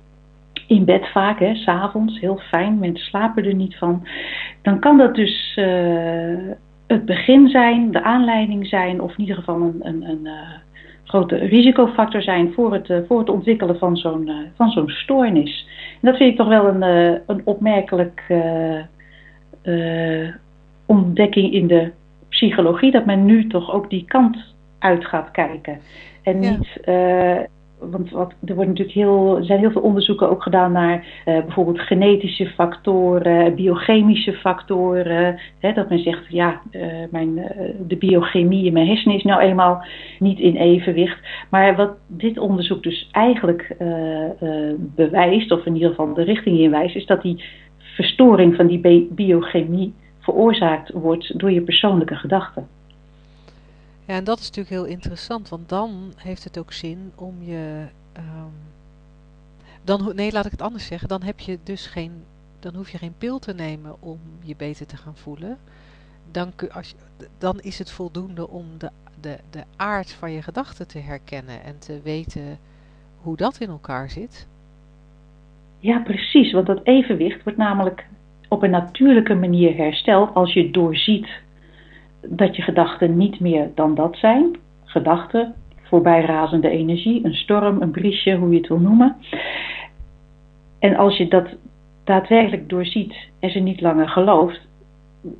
[0.66, 4.06] in bed vaak, s'avonds, heel fijn, mensen slapen er niet van.
[4.62, 5.58] Dan kan dat dus
[6.88, 10.32] het begin zijn, de aanleiding zijn, of in ieder geval een, een, een uh,
[11.04, 15.66] grote risicofactor zijn voor het, uh, voor het ontwikkelen van zo'n van zo'n stoornis.
[15.92, 16.82] En dat vind ik toch wel een,
[17.26, 18.22] een opmerkelijk
[20.86, 21.90] ontdekking in de
[22.28, 25.78] psychologie, dat men nu toch ook die kant uit gaat kijken.
[26.22, 26.50] En ja.
[26.50, 26.80] niet
[27.80, 31.04] want wat, er wordt natuurlijk heel, er zijn heel veel onderzoeken ook gedaan naar uh,
[31.24, 35.40] bijvoorbeeld genetische factoren, biochemische factoren.
[35.58, 37.44] Hè, dat men zegt, ja, uh, mijn, uh,
[37.86, 39.84] de biochemie in mijn hersenen is nou eenmaal
[40.18, 41.18] niet in evenwicht.
[41.50, 43.76] Maar wat dit onderzoek dus eigenlijk
[44.78, 47.44] bewijst, of in ieder geval de richting in wijst, is dat die
[47.78, 52.77] verstoring van die biochemie veroorzaakt wordt door je persoonlijke gedachten.
[54.08, 57.86] Ja, en dat is natuurlijk heel interessant, want dan heeft het ook zin om je...
[58.16, 58.52] Um,
[59.84, 61.08] dan, nee, laat ik het anders zeggen.
[61.08, 62.12] Dan heb je dus geen...
[62.60, 65.58] Dan hoef je geen pil te nemen om je beter te gaan voelen.
[66.30, 66.94] Dan, als,
[67.38, 68.90] dan is het voldoende om de,
[69.20, 72.58] de, de aard van je gedachten te herkennen en te weten
[73.20, 74.48] hoe dat in elkaar zit.
[75.78, 76.52] Ja, precies.
[76.52, 78.06] Want dat evenwicht wordt namelijk
[78.48, 81.28] op een natuurlijke manier hersteld als je doorziet
[82.20, 84.56] dat je gedachten niet meer dan dat zijn.
[84.84, 89.16] Gedachten, voorbijrazende energie, een storm, een briesje, hoe je het wil noemen.
[90.78, 91.46] En als je dat
[92.04, 94.60] daadwerkelijk doorziet en ze niet langer gelooft,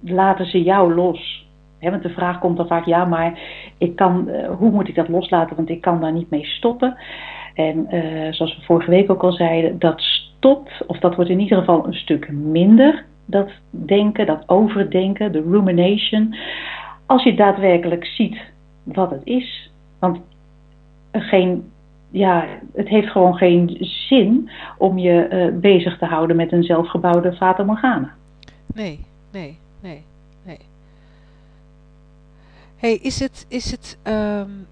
[0.05, 1.47] laten ze jou los.
[1.81, 3.39] want de vraag komt dan vaak, ja, maar
[3.79, 5.57] ik kan, uh, hoe moet ik dat loslaten?
[5.57, 6.97] Want ik kan daar niet mee stoppen.
[7.55, 11.41] En uh, zoals we vorige week ook al zeiden, dat stopt, of dat wordt in
[11.41, 16.37] ieder geval een stuk minder, dat denken, dat overdenken, de rumination,
[17.07, 18.39] als je daadwerkelijk ziet
[18.83, 19.71] wat het is.
[19.99, 20.19] Want
[21.13, 21.71] geen,
[22.11, 27.33] ja, het heeft gewoon geen zin om je uh, bezig te houden met een zelfgebouwde
[27.33, 28.15] Fata Morgana.
[28.75, 30.05] Nee, nee, nee,
[30.45, 30.59] nee.
[32.77, 34.67] hey, is het, is het um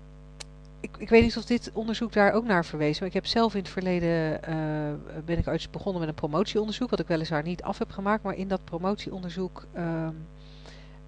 [0.87, 3.55] ik, ik weet niet of dit onderzoek daar ook naar verwezen, maar ik heb zelf
[3.55, 7.63] in het verleden, uh, ben ik ooit begonnen met een promotieonderzoek, wat ik weliswaar niet
[7.63, 10.09] af heb gemaakt, maar in dat promotieonderzoek uh,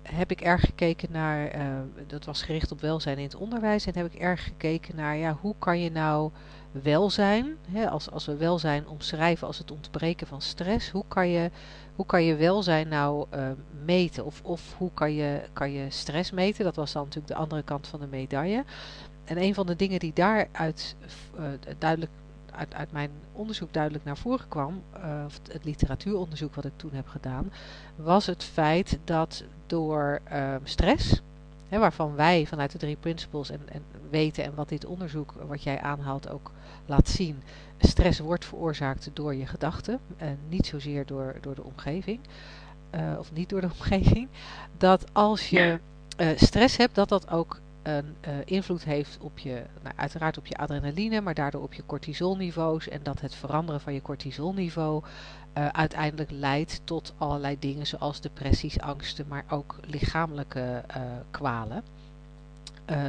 [0.03, 1.63] heb ik erg gekeken naar, uh,
[2.07, 5.37] dat was gericht op welzijn in het onderwijs, en heb ik erg gekeken naar, ja,
[5.41, 6.31] hoe kan je nou
[6.71, 11.51] welzijn, hè, als, als we welzijn omschrijven als het ontbreken van stress, hoe kan je,
[11.95, 13.27] hoe kan je welzijn nou
[13.85, 14.25] meten?
[14.25, 16.65] Of, of hoe kan je, kan je stress meten?
[16.65, 18.65] Dat was dan natuurlijk de andere kant van de medaille
[19.29, 20.97] en een van de dingen die daaruit
[21.39, 21.45] uh,
[21.79, 22.13] duidelijk
[22.51, 27.09] uit, uit, mijn onderzoek duidelijk naar voren kwam, uh, het literatuuronderzoek wat ik toen heb
[27.09, 27.53] gedaan,
[27.97, 31.23] was het feit dat door uh, stress,
[31.69, 35.63] hè, waarvan wij vanuit de drie principles en, en, weten en wat dit onderzoek wat
[35.63, 36.51] jij aanhaalt ook
[36.87, 37.43] laat zien,
[37.79, 42.21] stress wordt veroorzaakt door je gedachten en niet zozeer door, door de omgeving,
[42.95, 44.29] uh, of niet door de omgeving,
[44.77, 45.79] dat als je
[46.37, 50.57] stress hebt, dat dat ook een uh, invloed heeft op je, nou, uiteraard op je
[50.57, 52.89] adrenaline, maar daardoor op je cortisolniveaus.
[52.89, 55.05] En dat het veranderen van je cortisolniveau
[55.59, 61.83] uh, uiteindelijk leidt tot allerlei dingen zoals depressies, angsten, maar ook lichamelijke uh, kwalen.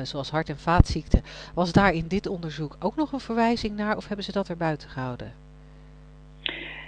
[0.03, 1.23] zoals hart- en vaatziekten.
[1.53, 4.57] Was daar in dit onderzoek ook nog een verwijzing naar of hebben ze dat er
[4.57, 5.33] buiten gehouden?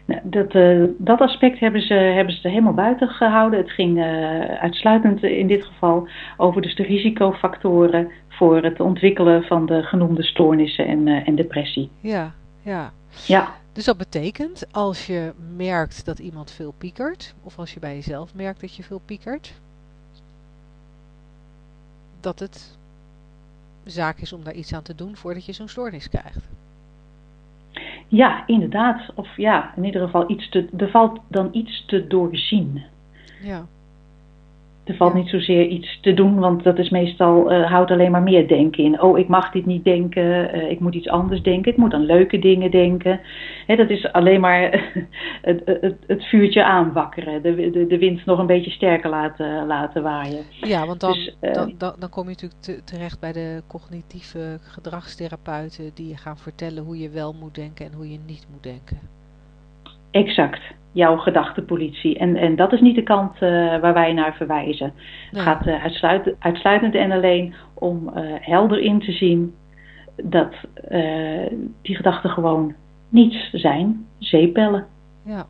[0.06, 3.60] Nou, dat, uh, dat aspect hebben ze, hebben ze er helemaal buiten gehouden.
[3.60, 4.04] Het ging uh,
[4.44, 10.88] uitsluitend in dit geval over dus de risicofactoren voor het ontwikkelen van de genoemde stoornissen
[10.88, 11.90] en, uh, en depressie.
[12.00, 12.92] Ja, ja.
[13.28, 13.48] ja.
[13.74, 18.34] Dus dat betekent als je merkt dat iemand veel piekert, of als je bij jezelf
[18.34, 19.54] merkt dat je veel piekert,
[22.20, 22.78] dat het
[23.84, 26.48] zaak is om daar iets aan te doen voordat je zo'n stoornis krijgt.
[28.08, 29.12] Ja, inderdaad.
[29.16, 32.84] Of ja, in ieder geval iets te, er valt dan iets te doorzien.
[33.42, 33.66] Ja.
[34.92, 38.22] Er valt niet zozeer iets te doen, want dat is meestal, eh, houdt alleen maar
[38.22, 39.02] meer denken in.
[39.02, 42.06] Oh, ik mag dit niet denken, eh, ik moet iets anders denken, ik moet aan
[42.06, 43.20] leuke dingen denken.
[43.68, 44.62] Hè, dat is alleen maar
[45.42, 50.04] het, het, het vuurtje aanwakkeren, de, de, de wind nog een beetje sterker laten, laten
[50.04, 50.44] waaien.
[50.62, 53.62] Ja, want dan, Dus, eh, dan, dan, dan kom je natuurlijk te- terecht bij de
[53.68, 58.48] cognitieve gedragstherapeuten die je gaan vertellen hoe je wel moet denken en hoe je niet
[58.52, 59.00] moet denken.
[60.12, 62.18] Exact, jouw gedachtenpolitie.
[62.18, 63.40] En, en dat is niet de kant eh,
[63.80, 64.94] waar wij naar verwijzen.
[64.96, 65.04] Nee.
[65.32, 69.56] Het gaat eh, uitsluit, uitsluitend en alleen om eh, helder in te zien
[70.24, 70.54] dat
[71.82, 72.74] die gedachten gewoon
[73.10, 74.86] niets zijn, zeepbellen.
[75.26, 75.46] Ja,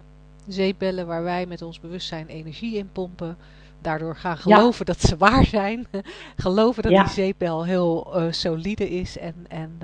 [0.48, 3.38] zeepbellen waar wij met ons bewustzijn energie in pompen.
[3.82, 5.88] Daardoor gaan geloven dat ze waar zijn.
[6.36, 7.04] geloven dat Ja.
[7.04, 9.18] die zeepbel heel solide is.
[9.18, 9.78] En, en,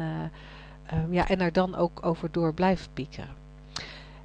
[0.87, 3.36] eh, ehm, ja, en er dan ook over door blijven piekeren.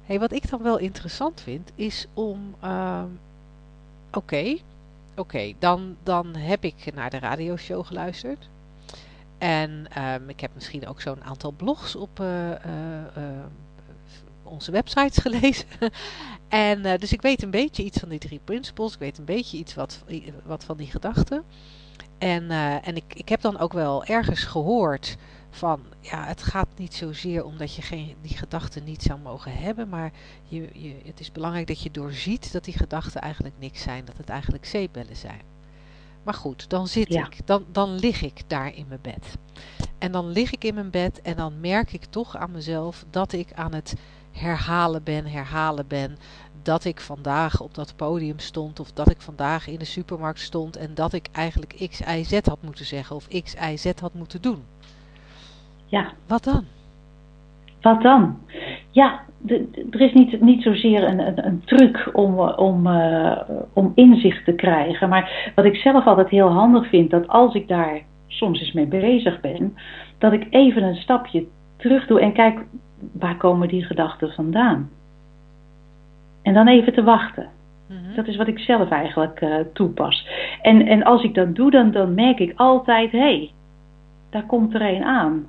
[0.05, 2.55] Hey, wat ik dan wel interessant vind is om...
[2.61, 3.07] ehm,
[4.11, 4.57] Oké,
[5.15, 8.49] oké, dan, dan heb ik naar de radioshow geluisterd.
[9.37, 13.45] En ehm, ik heb misschien ook zo'n aantal blogs op eh, eh, eh,
[14.53, 15.65] onze websites gelezen.
[16.47, 18.93] en eh, dus ik weet een beetje iets van die drie principles.
[18.93, 20.03] Ik weet een beetje iets wat,
[20.45, 21.43] wat van die gedachten.
[22.17, 25.17] En, eh, en ik, ik heb dan ook wel ergens gehoord
[25.49, 29.89] van, ja, het gaat niet zozeer omdat je geen, die gedachten niet zou mogen hebben,
[29.89, 30.11] maar
[30.43, 34.17] je, je, het is belangrijk dat je doorziet dat die gedachten eigenlijk niks zijn, dat
[34.17, 35.41] het eigenlijk zeepbellen zijn.
[36.23, 37.25] Maar goed, dan zit Ja.
[37.25, 39.37] ik, dan, dan lig ik daar in mijn bed.
[39.97, 43.33] En dan lig ik in mijn bed en dan merk ik toch aan mezelf dat
[43.33, 43.93] ik aan het
[44.33, 46.17] herhalen ben, herhalen ben
[46.63, 50.77] dat ik vandaag op dat podium stond of dat ik vandaag in de supermarkt stond
[50.77, 54.13] en dat ik eigenlijk X, Y, Z had moeten zeggen of X, Y, Z had
[54.13, 54.63] moeten doen.
[55.85, 56.11] Ja.
[56.27, 56.65] Wat dan?
[57.81, 58.37] Wat dan?
[58.91, 59.21] Ja,
[59.91, 63.39] er is niet, niet zozeer een, een, een truc om, om, uh,
[63.73, 65.09] om inzicht te krijgen.
[65.09, 68.85] Maar wat ik zelf altijd heel handig vind, dat als ik daar soms eens mee
[68.85, 69.77] bezig ben,
[70.17, 71.45] dat ik even een stapje
[71.77, 72.59] terug doe en kijk
[73.11, 74.89] waar komen die gedachten vandaan.
[76.41, 77.49] En dan even te wachten.
[77.87, 78.15] Mhm.
[78.15, 80.27] Dat is wat ik zelf eigenlijk uh, toepas.
[80.61, 83.51] En, en als ik dat doe, dan, dan merk ik altijd, hé, hey,
[84.29, 85.45] daar komt er een aan.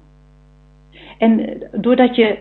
[1.19, 2.39] En eh, doordat je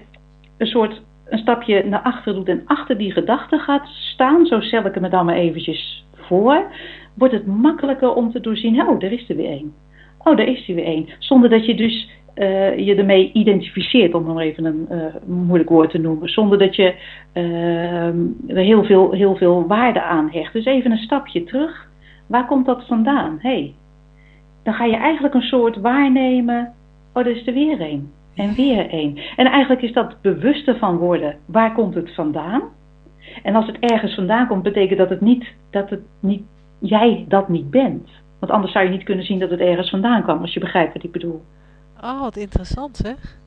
[0.57, 4.85] een soort een stapje naar achter doet en achter die gedachte gaat staan, zo stel
[4.85, 6.65] ik me dan maar eventjes voor,
[7.13, 9.73] wordt het makkelijker om te doorzien, oh, daar is er weer één.
[10.17, 11.09] Oh, daar is er weer één.
[11.19, 15.89] Zonder dat je dus uh, je ermee identificeert, om nog even een uh, moeilijk woord
[15.89, 16.29] te noemen.
[16.29, 16.95] Zonder dat je
[17.33, 18.05] uh,
[18.47, 20.53] er heel veel, heel veel waarde aan hecht.
[20.53, 21.89] Dus even een stapje terug.
[22.27, 23.37] Waar komt dat vandaan?
[23.41, 23.73] hey,
[24.63, 26.73] dan ga je eigenlijk een soort waarnemen.
[27.13, 28.11] Oh, er is er weer één.
[28.35, 29.17] En weer één.
[29.35, 31.35] En eigenlijk is dat bewuste van worden.
[31.45, 32.61] Waar komt het vandaan?
[33.43, 36.43] En als het ergens vandaan komt, betekent dat het niet dat het niet,
[36.79, 38.09] jij dat niet bent.
[38.39, 40.93] Want anders zou je niet kunnen zien dat het ergens vandaan kwam, als je begrijpt
[40.93, 41.41] wat ik bedoel.
[42.03, 43.37] Oh, wat interessant zeg.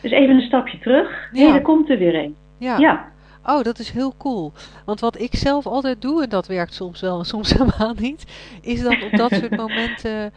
[0.00, 1.28] Dus even een stapje terug.
[1.32, 1.44] Ja.
[1.44, 2.36] Nee, er komt er weer een.
[2.58, 2.78] Ja.
[2.78, 3.08] ja.
[3.44, 4.52] Oh, dat is heel cool.
[4.84, 8.24] Want wat ik zelf altijd doe, en dat werkt soms wel en soms helemaal niet,
[8.60, 10.32] is dan op dat soort momenten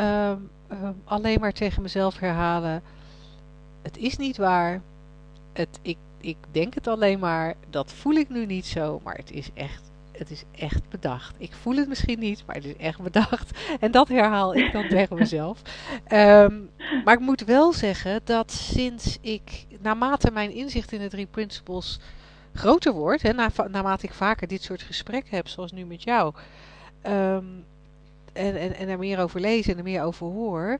[0.00, 0.32] uh,
[0.72, 2.82] uh, alleen maar tegen mezelf herhalen.
[3.82, 4.80] Het is niet waar.
[5.52, 7.54] Het, ik, ik denk het alleen maar.
[7.70, 9.00] Dat voel ik nu niet zo.
[9.04, 9.89] Maar het is echt
[10.20, 11.34] het is echt bedacht.
[11.38, 13.58] Ik voel het misschien niet, maar het is echt bedacht.
[13.80, 15.62] En dat herhaal ik dan tegen mezelf.
[16.12, 16.70] Um,
[17.04, 22.00] maar ik moet wel zeggen dat sinds ik, naarmate mijn inzicht in de drie principles
[22.54, 23.32] groter wordt, hè,
[23.68, 26.34] naarmate ik vaker dit soort gesprekken heb, zoals nu met jou,
[27.06, 27.64] um,
[28.32, 30.78] en, en, en er meer over lees en er meer over hoor,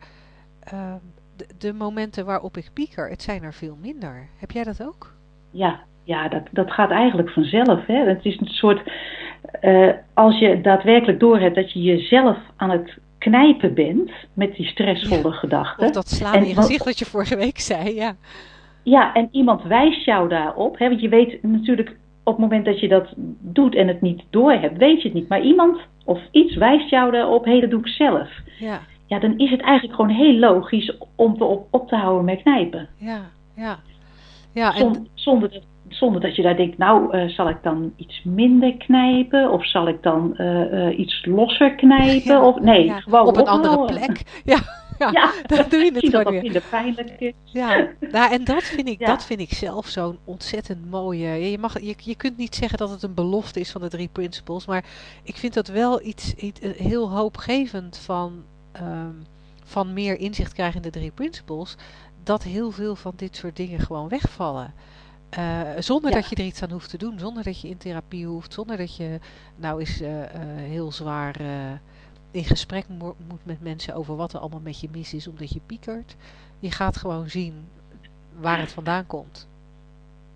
[0.73, 1.01] um,
[1.37, 4.29] de, de momenten waarop ik pieker, het zijn er veel minder.
[4.37, 5.13] Heb jij dat ook?
[5.51, 7.87] Ja, ja, dat, dat gaat eigenlijk vanzelf.
[7.87, 8.09] Hè?
[8.09, 8.91] Het is een soort,
[9.63, 15.33] uh, als je daadwerkelijk doorhebt dat je jezelf aan het knijpen bent met die stressvolle
[15.33, 15.87] gedachten.
[15.87, 18.17] Of dat slaan in je gezicht wat je vorige week zei, ja.
[18.83, 20.79] Ja, en iemand wijst jou daarop.
[20.79, 20.89] Hè?
[20.89, 24.77] Want je weet natuurlijk op het moment dat je dat doet en het niet doorhebt,
[24.77, 25.29] weet je het niet.
[25.29, 28.29] Maar iemand of iets wijst jou daarop, hé, hey, dat doe ik zelf.
[28.59, 28.81] Ja.
[29.07, 32.43] Ja, dan is het eigenlijk gewoon heel logisch om te op, op te houden met
[32.43, 32.89] knijpen.
[32.97, 33.21] Ja,
[33.57, 33.79] ja.
[34.53, 34.79] ja en...
[34.79, 38.77] zonder, zonder dat zonder dat je daar denkt, nou, uh, zal ik dan iets minder
[38.77, 39.51] knijpen?
[39.51, 42.33] Of zal ik dan uh, uh, iets losser knijpen?
[42.33, 44.23] Ja, of nee, ja, gewoon op een andere plek.
[44.45, 44.59] Ja,
[44.99, 45.33] ja, ja.
[45.57, 46.43] dan doe je het gewoon dat weer.
[46.43, 47.33] minder pijnlijk is.
[47.45, 51.51] Ja, nou, en dat vind ik, dat vind ik zelf zo'n ontzettend mooie.
[51.51, 54.09] Je, mag, je, je kunt niet zeggen dat het een belofte is van de drie
[54.09, 54.85] principles, maar
[55.23, 58.43] ik vind dat wel iets, iets heel hoopgevend van,
[58.83, 59.23] um,
[59.65, 61.77] van meer inzicht krijgen in de drie principles.
[62.23, 64.75] Dat heel veel van dit soort dingen gewoon wegvallen.
[65.39, 66.17] Uh, zonder ja.
[66.17, 68.77] dat je er iets aan hoeft te doen, zonder dat je in therapie hoeft, zonder
[68.77, 69.19] dat je
[69.57, 70.25] nou eens uh, uh,
[70.57, 71.37] heel zwaar
[72.31, 75.51] in gesprek mo moet met mensen over wat er allemaal met je mis is omdat
[75.51, 76.17] je piekert.
[76.59, 77.55] Je gaat gewoon zien
[78.41, 79.49] waar het vandaan komt.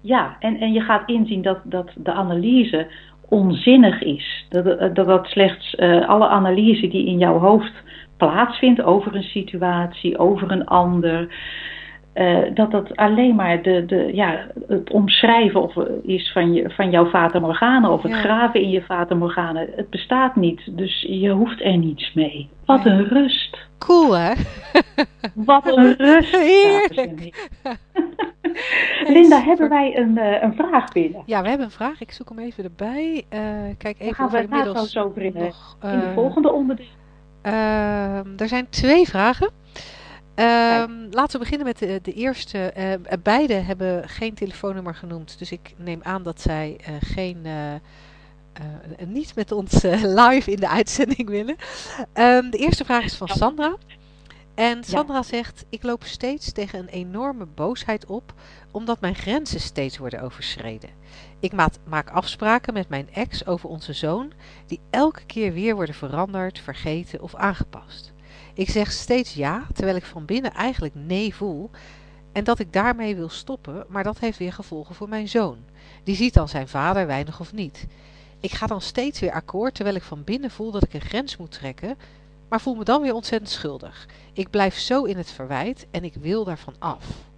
[0.00, 2.86] Ja, en, en je gaat inzien dat, dat de analyse
[3.28, 4.46] onzinnig is.
[4.48, 7.72] Dat dat, dat slechts alle analyse die in jouw hoofd
[8.16, 11.28] plaatsvindt over een situatie, over een ander
[12.14, 16.90] uh, dat dat alleen maar de, de, ja, het omschrijven of, is van, je, van
[16.90, 18.18] jouw Vater Morgana of het ja.
[18.18, 19.66] graven in je Vater Morgana.
[19.76, 22.48] Het bestaat niet, dus je hoeft er niets mee.
[22.64, 23.58] Wat een rust.
[23.78, 24.32] Cool hè?
[25.34, 26.36] Wat een rust.
[26.36, 27.48] Heerlijk.
[29.14, 31.22] Linda, hebben wij een, uh, een vraag binnen?
[31.26, 32.00] Ja, we hebben een vraag.
[32.00, 33.24] Ik zoek hem even erbij.
[33.30, 33.40] Uh,
[33.78, 36.86] kijk even gaan of we inmiddels zo over in, nog, in de volgende onderdeel.
[38.36, 39.50] er zijn twee vragen.
[40.36, 42.74] Um, laten we beginnen met de, de eerste.
[42.76, 45.38] Uh, beide hebben geen telefoonnummer genoemd.
[45.38, 47.74] Dus ik neem aan dat zij uh, geen, uh,
[49.06, 49.82] niet met ons
[50.22, 51.56] live in de uitzending willen.
[52.14, 53.76] Um, de eerste vraag is van Sandra.
[54.54, 55.22] En Sandra ja.
[55.22, 58.34] zegt, ik loop steeds tegen een enorme boosheid op,
[58.70, 60.90] omdat mijn grenzen steeds worden overschreden.
[61.40, 61.52] Ik
[61.84, 64.32] maak afspraken met mijn ex over onze zoon,
[64.66, 68.13] die elke keer weer worden veranderd, vergeten of aangepast.
[68.54, 71.70] Ik zeg steeds ja, terwijl ik van binnen eigenlijk nee voel.
[72.32, 75.56] En dat ik daarmee wil stoppen, maar dat heeft weer gevolgen voor mijn zoon.
[76.04, 77.86] Die ziet dan zijn vader weinig of niet.
[78.40, 81.36] Ik ga dan steeds weer akkoord, terwijl ik van binnen voel dat ik een grens
[81.36, 81.96] moet trekken,
[82.48, 84.08] maar voel me dan weer ontzettend schuldig.
[84.32, 87.32] Ik blijf zo in het verwijt en ik wil daarvan af.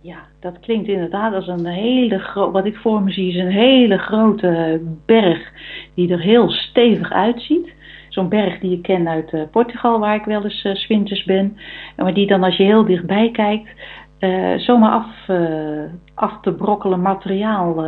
[0.00, 3.50] Ja, dat klinkt inderdaad als een hele grote, wat ik voor me zie is een
[3.50, 5.52] hele grote berg
[5.94, 7.68] die er heel stevig uitziet.
[8.10, 11.56] Zo'n berg die je kent uit uh, Portugal, waar ik wel eens uh, winters ben.
[11.96, 13.68] Maar die dan als je heel dichtbij kijkt,
[14.20, 15.28] uh, zomaar af,
[16.14, 17.84] af te brokkelen materiaal,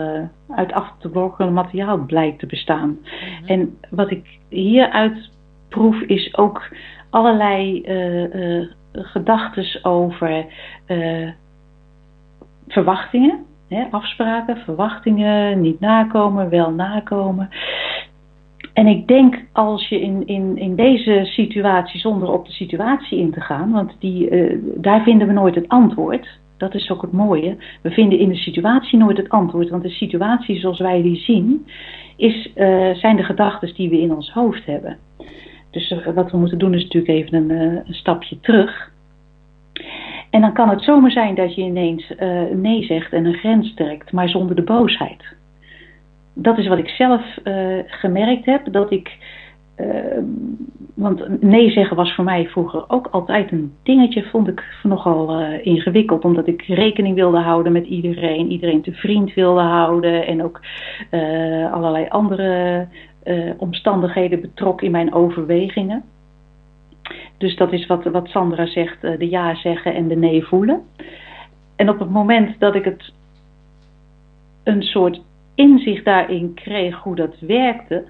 [0.49, 2.89] uit af te brokkelen materiaal blijkt te bestaan.
[2.89, 3.47] Mm -hmm.
[3.47, 5.31] En wat ik hieruit
[5.69, 6.69] proef is ook
[7.11, 7.83] allerlei
[8.93, 10.45] gedachten over
[12.69, 17.49] verwachtingen, hè, afspraken, verwachtingen, niet nakomen, wel nakomen.
[18.73, 23.33] En ik denk als je in, in, in deze situatie, zonder op de situatie in
[23.33, 26.41] te gaan, want die, uh, daar vinden we nooit het antwoord.
[26.57, 27.57] Dat is ook het mooie.
[27.83, 31.67] We vinden in de situatie nooit het antwoord, want de situatie zoals wij die zien,
[32.17, 34.99] is, uh, zijn de gedachten die we in ons hoofd hebben.
[35.71, 37.51] Dus uh, wat we moeten doen is natuurlijk even een,
[37.87, 38.91] een stapje terug.
[40.31, 42.13] En dan kan het zomaar zijn dat je ineens
[42.53, 45.25] nee zegt en een grens trekt, maar zonder de boosheid.
[46.35, 49.17] Dat is wat ik zelf uh, gemerkt heb, dat ik.
[49.77, 49.87] Uh,
[50.95, 56.25] want nee zeggen was voor mij vroeger ook altijd een dingetje, vond ik nogal ingewikkeld,
[56.25, 60.61] omdat ik rekening wilde houden met iedereen, iedereen te vriend wilde houden en ook
[61.73, 62.87] allerlei andere
[63.57, 66.03] omstandigheden betrok in mijn overwegingen.
[67.39, 70.83] Dus dat is wat, wat Sandra zegt, de ja zeggen en de nee voelen.
[71.77, 73.13] En op het moment dat ik het
[74.65, 75.21] een soort
[75.55, 78.05] inzicht daarin kreeg hoe dat werkte,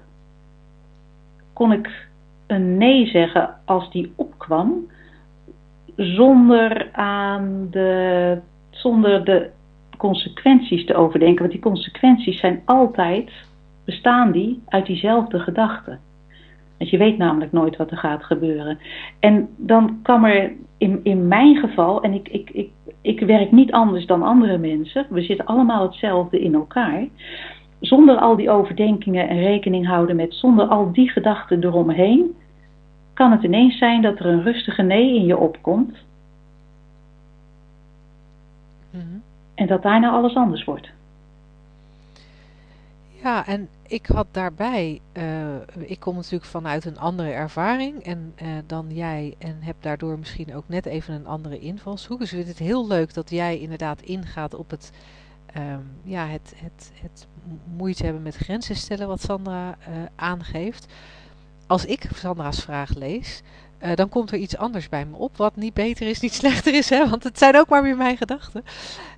[1.53, 2.07] kon ik
[2.47, 4.73] een nee zeggen als die opkwam,
[5.95, 8.39] zonder aan de,
[8.69, 9.49] zonder de
[9.97, 11.39] consequenties te overdenken.
[11.39, 13.31] Want die consequenties zijn altijd,
[13.85, 15.99] bestaan die uit diezelfde gedachten.
[16.77, 18.79] Want je weet namelijk nooit wat er gaat gebeuren.
[19.19, 22.69] En dan kan er in, in mijn geval, en ik, ik, ik,
[23.03, 27.07] ik werk niet anders dan andere mensen, we zitten allemaal hetzelfde in elkaar.
[27.79, 32.35] Zonder al die overdenkingen en rekening houden met, zonder al die gedachten eromheen,
[33.13, 35.97] kan het ineens zijn dat er een rustige nee in je opkomt.
[38.89, 39.21] Mm-hmm.
[39.55, 40.91] En dat daarna alles anders wordt.
[43.23, 48.47] Ja, en ik had daarbij, uh, ik kom natuurlijk vanuit een andere ervaring en, uh,
[48.65, 52.19] dan jij en heb daardoor misschien ook net even een andere invalshoek.
[52.19, 54.91] Dus ik vind het heel leuk dat jij inderdaad ingaat op het,
[55.57, 57.27] um, ja, het, het, het
[57.77, 60.93] moeite hebben met grenzen stellen wat Sandra uh, aangeeft.
[61.67, 63.41] Als ik Sandra's vraag lees,
[63.83, 66.73] uh, dan komt er iets anders bij me op, wat niet beter is, niet slechter
[66.73, 67.09] is, hè?
[67.09, 68.63] want het zijn ook maar weer mijn gedachten.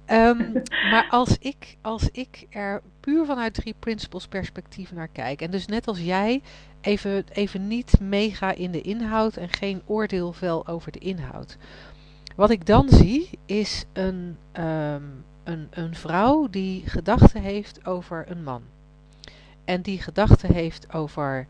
[0.08, 0.52] Um,
[0.92, 5.66] maar als ik, als ik er puur vanuit drie principles perspectief naar kijk, en dus
[5.66, 6.42] net als jij
[6.82, 11.58] even, even niet meega in de inhoud en geen oordeel vel over de inhoud.
[12.36, 18.44] Wat ik dan zie is een, um, een, een vrouw die gedachten heeft over een
[18.44, 18.62] man.
[19.66, 21.48] En die gedachten heeft over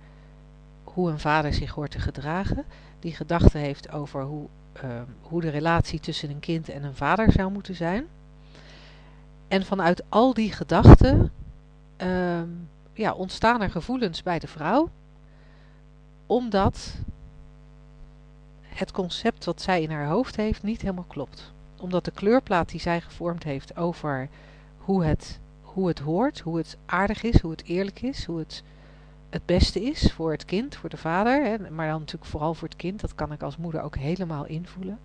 [0.83, 2.65] hoe een vader zich hoort te gedragen
[3.05, 4.47] die gedachten heeft over hoe,
[4.83, 8.07] uh, hoe de relatie tussen een kind en een vader zou moeten zijn.
[9.47, 11.31] En vanuit al die gedachten
[12.01, 12.41] uh,
[12.93, 14.89] ja, ontstaan er gevoelens bij de vrouw,
[16.25, 16.95] omdat
[18.61, 21.53] het concept wat zij in haar hoofd heeft niet helemaal klopt.
[21.79, 24.29] Omdat de kleurplaat die zij gevormd heeft over
[24.77, 28.63] hoe het, hoe het hoort, hoe het aardig is, hoe het eerlijk is, hoe het
[29.29, 31.43] het beste is voor het kind, voor de vader.
[31.45, 33.01] Hè, maar dan natuurlijk vooral voor het kind.
[33.01, 34.99] Dat kan ik als moeder ook helemaal invoelen.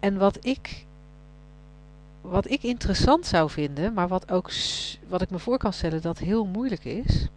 [0.00, 0.86] En wat ik,
[2.20, 4.50] wat ik interessant zou vinden, maar wat, ook,
[5.08, 7.28] wat ik me voor kan stellen dat heel moeilijk is.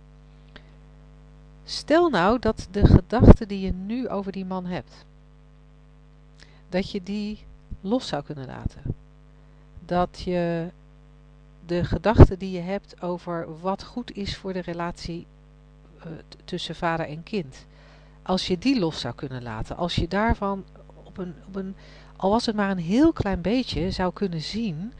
[1.64, 5.06] Stel nou dat de gedachten die je nu over die man hebt,
[6.70, 7.46] dat je die
[7.82, 8.82] los zou kunnen laten.
[9.86, 10.70] Dat je
[11.70, 15.28] de gedachten die je hebt over wat goed is voor de relatie
[15.98, 16.04] uh,
[16.46, 17.66] tussen vader en kind.
[18.24, 20.66] Als je die los zou kunnen laten, als je daarvan
[21.04, 21.76] op een, op een,
[22.16, 24.94] al was het maar een heel klein beetje, zou kunnen zien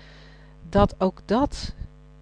[0.70, 1.74] dat ook dat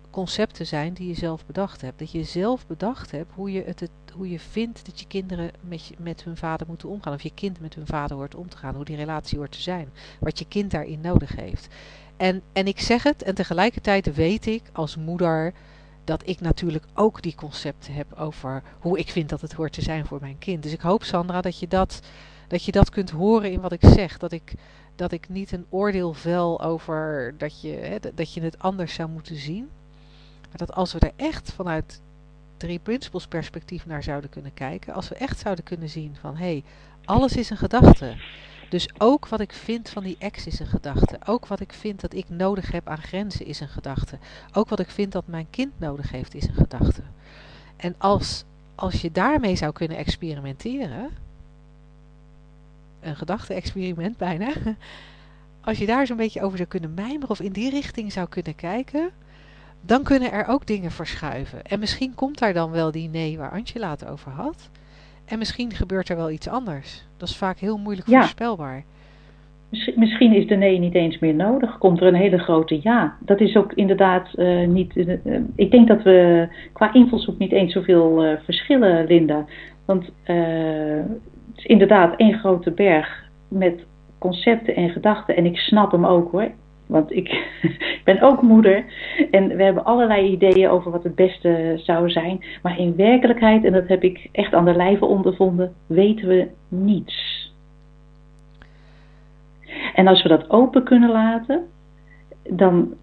[0.09, 1.99] concepten zijn die je zelf bedacht hebt.
[1.99, 5.91] Dat je zelf bedacht hebt hoe je, het, hoe je vindt dat je kinderen met,
[5.97, 7.13] met hun vader moeten omgaan.
[7.13, 8.75] Of je kind met hun vader hoort om te gaan.
[8.75, 9.89] Hoe die relatie hoort te zijn.
[10.19, 11.67] Wat je kind daarin nodig heeft.
[12.17, 15.53] En, en ik zeg het en tegelijkertijd weet ik als moeder
[16.03, 19.81] dat ik natuurlijk ook die concepten heb over hoe ik vind dat het hoort te
[19.81, 20.63] zijn voor mijn kind.
[20.63, 21.99] Dus ik hoop, Sandra, dat je dat,
[22.47, 24.17] dat, je dat kunt horen in wat ik zeg.
[24.17, 24.53] Dat ik,
[24.95, 29.09] dat ik niet een oordeel vel over dat je, hè, dat je het anders zou
[29.09, 29.69] moeten zien.
[30.49, 32.01] Maar dat als we er echt vanuit
[32.57, 34.93] drie principles perspectief naar zouden kunnen kijken.
[34.93, 36.63] Als we echt zouden kunnen zien van hé, hey,
[37.05, 38.15] alles is een gedachte.
[38.69, 41.19] Dus ook wat ik vind van die ex is een gedachte.
[41.25, 44.17] Ook wat ik vind dat ik nodig heb aan grenzen is een gedachte.
[44.53, 47.01] Ook wat ik vind dat mijn kind nodig heeft is een gedachte.
[47.75, 48.43] En als,
[48.75, 51.09] als je daarmee zou kunnen experimenteren,
[52.99, 54.53] een gedachte-experiment bijna,
[55.67, 58.55] als je daar zo'n beetje over zou kunnen mijmeren of in die richting zou kunnen
[58.55, 59.11] kijken,
[59.81, 61.63] dan kunnen er ook dingen verschuiven.
[61.63, 64.69] En misschien komt daar dan wel die nee waar Antje het over had.
[65.27, 67.05] En misschien gebeurt er wel iets anders.
[67.17, 68.83] Dat is vaak heel moeilijk voorspelbaar.
[69.95, 71.77] Misschien is de nee niet eens meer nodig.
[71.77, 73.15] Komt er een hele grote ja.
[73.19, 74.95] Dat is ook inderdaad uh, niet.
[74.95, 75.13] Uh,
[75.55, 79.45] ik denk dat we qua invalshoek niet eens zoveel uh, verschillen, Linda.
[79.85, 83.85] Want het is inderdaad één grote berg met
[84.17, 85.35] concepten en gedachten.
[85.35, 86.51] En ik snap hem ook hoor.
[86.87, 87.47] Want ik
[88.03, 88.85] ben ook moeder
[89.31, 92.43] en we hebben allerlei ideeën over wat het beste zou zijn.
[92.61, 97.35] Maar in werkelijkheid, en dat heb ik echt aan de lijve ondervonden, weten we niets.
[99.93, 101.65] En als we dat open kunnen laten,
[102.49, 102.93] dan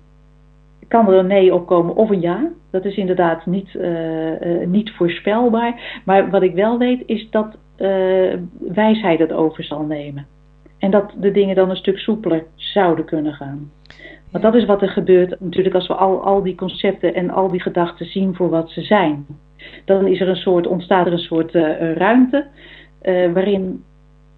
[0.88, 2.50] kan er een nee opkomen of een ja.
[2.70, 6.00] Dat is inderdaad niet, uh, uh, niet voorspelbaar.
[6.04, 10.26] Maar wat ik wel weet is dat uh, wijsheid het over zal nemen.
[10.84, 13.70] En dat de dingen dan een stuk soepeler zouden kunnen gaan.
[14.30, 17.48] Want dat is wat er gebeurt natuurlijk als we al, al die concepten en al
[17.48, 19.26] die gedachten zien voor wat ze zijn.
[19.84, 22.46] Dan is er een soort, ontstaat er een soort uh, ruimte
[23.02, 23.84] uh, waarin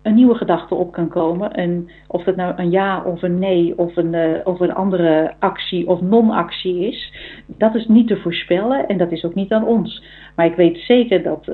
[0.03, 1.53] een nieuwe gedachte op kan komen.
[1.53, 5.89] En of dat nou een ja of een nee of een, of een andere actie
[5.89, 7.13] of non-actie is,
[7.47, 10.03] dat is niet te voorspellen en dat is ook niet aan ons.
[10.37, 11.47] Maar ik weet zeker dat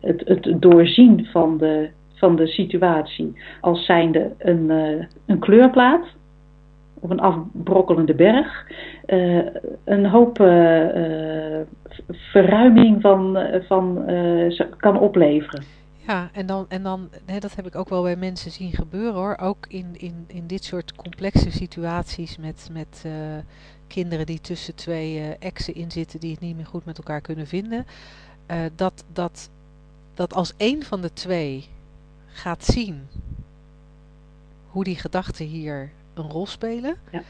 [0.00, 1.90] het, het doorzien van de
[2.20, 6.06] van de situatie als zijnde een, uh, een kleurplaat
[6.94, 8.66] of een afbrokkelende berg,
[9.06, 9.46] uh,
[9.84, 11.60] een hoop uh,
[12.08, 14.04] verruiming van, van
[14.76, 15.64] kan opleveren.
[16.06, 19.14] Ja, en dan, en dan hè, dat heb ik ook wel bij mensen zien gebeuren
[19.14, 19.36] hoor.
[19.40, 23.06] Ook in, in, in dit soort complexe situaties met, met
[23.86, 27.46] kinderen die tussen twee exen in zitten die het niet meer goed met elkaar kunnen
[27.46, 27.86] vinden.
[28.76, 29.50] dat, dat,
[30.14, 31.68] dat als één van de twee
[32.32, 33.06] gaat zien
[34.70, 36.96] hoe die gedachten hier een rol spelen.
[37.10, 37.22] Ja.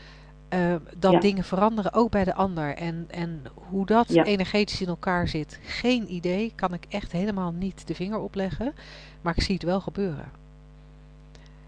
[0.55, 1.20] Uh, dat ja.
[1.20, 2.74] dingen veranderen ook bij de ander.
[2.74, 4.24] En, en hoe dat ja.
[4.24, 6.53] energetisch in elkaar zit, geen idee.
[6.55, 8.72] Kan ik echt helemaal niet de vinger opleggen.
[9.20, 10.24] Maar ik zie het wel gebeuren.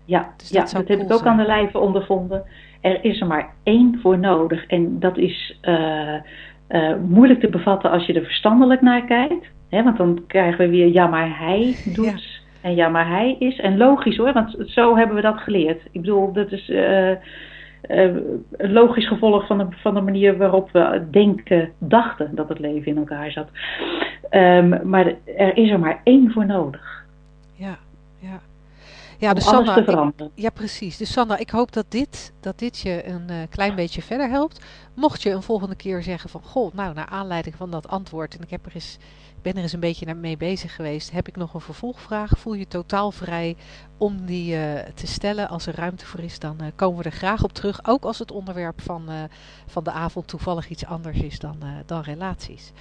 [0.05, 2.45] Ja, dus dat, ja, dat heb ik ook aan de lijve ondervonden.
[2.81, 4.67] Er is er maar één voor nodig.
[4.67, 6.15] En dat is uh,
[6.69, 9.47] uh, moeilijk te bevatten als je er verstandelijk naar kijkt.
[9.69, 13.59] Hè, want dan krijgen we weer, ja, maar hij doet en ja, maar hij is,
[13.59, 15.83] en logisch hoor, want zo hebben we dat geleerd.
[15.91, 17.17] Ik bedoel, dat is uh, uh,
[18.57, 22.87] een logisch gevolg van de, van de manier waarop we denken, dachten dat het leven
[22.87, 23.49] in elkaar zat.
[24.31, 27.05] Um, maar er is er maar één voor nodig.
[27.55, 27.79] Ja,
[28.19, 28.41] ja.
[29.19, 30.97] Ja, dus Sanna, ik, ja, precies.
[30.97, 34.65] Dus Sanna, ik hoop dat dit, dat dit je een uh, klein beetje verder helpt.
[34.95, 38.43] Mocht je een volgende keer zeggen van, goh, nou, naar aanleiding van dat antwoord, en
[38.43, 38.99] ik heb er eens
[39.43, 41.11] ben er eens een beetje mee bezig geweest.
[41.11, 42.31] Heb ik nog een vervolgvraag?
[42.39, 43.57] Voel je totaal vrij
[43.97, 45.49] om die uh, te stellen?
[45.49, 47.87] Als er ruimte voor is, dan uh, komen we er graag op terug.
[47.87, 49.23] Ook als het onderwerp van, uh,
[49.67, 52.73] van de avond toevallig iets anders is dan, dan relaties.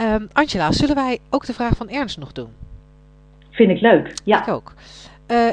[0.00, 2.50] Um, Angela, zullen wij ook de vraag van Ernst nog doen?
[3.50, 4.42] Vind ik leuk, ja.
[4.42, 4.74] Ik ook.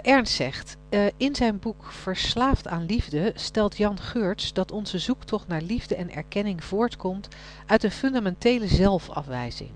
[0.01, 0.78] Ernst zegt,
[1.17, 6.11] in zijn boek Verslaafd aan Liefde stelt Jan Geurts dat onze zoektocht naar liefde en
[6.11, 7.28] erkenning voortkomt
[7.65, 9.69] uit een fundamentele zelfafwijzing.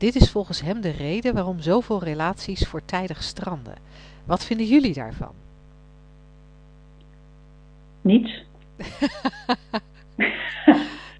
[0.00, 3.74] Dit is volgens hem de reden waarom zoveel relaties voortijdig stranden.
[4.24, 5.32] Wat vinden jullie daarvan?
[8.00, 8.44] Niets.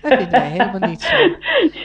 [0.00, 1.12] dat vinden wij helemaal niets.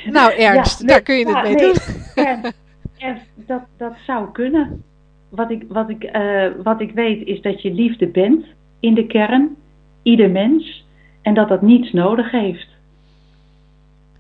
[0.06, 1.74] Nou Ernst, ja, nee, daar kun je het mee nee, doen.
[2.26, 2.54] Ernst,
[2.98, 4.84] Ernst, dat, dat zou kunnen.
[5.30, 8.46] Wat ik, wat, ik, uh, wat ik weet is dat je liefde bent
[8.80, 9.56] in de kern,
[10.04, 10.86] ieder mens,
[11.22, 12.68] en dat dat niets nodig heeft.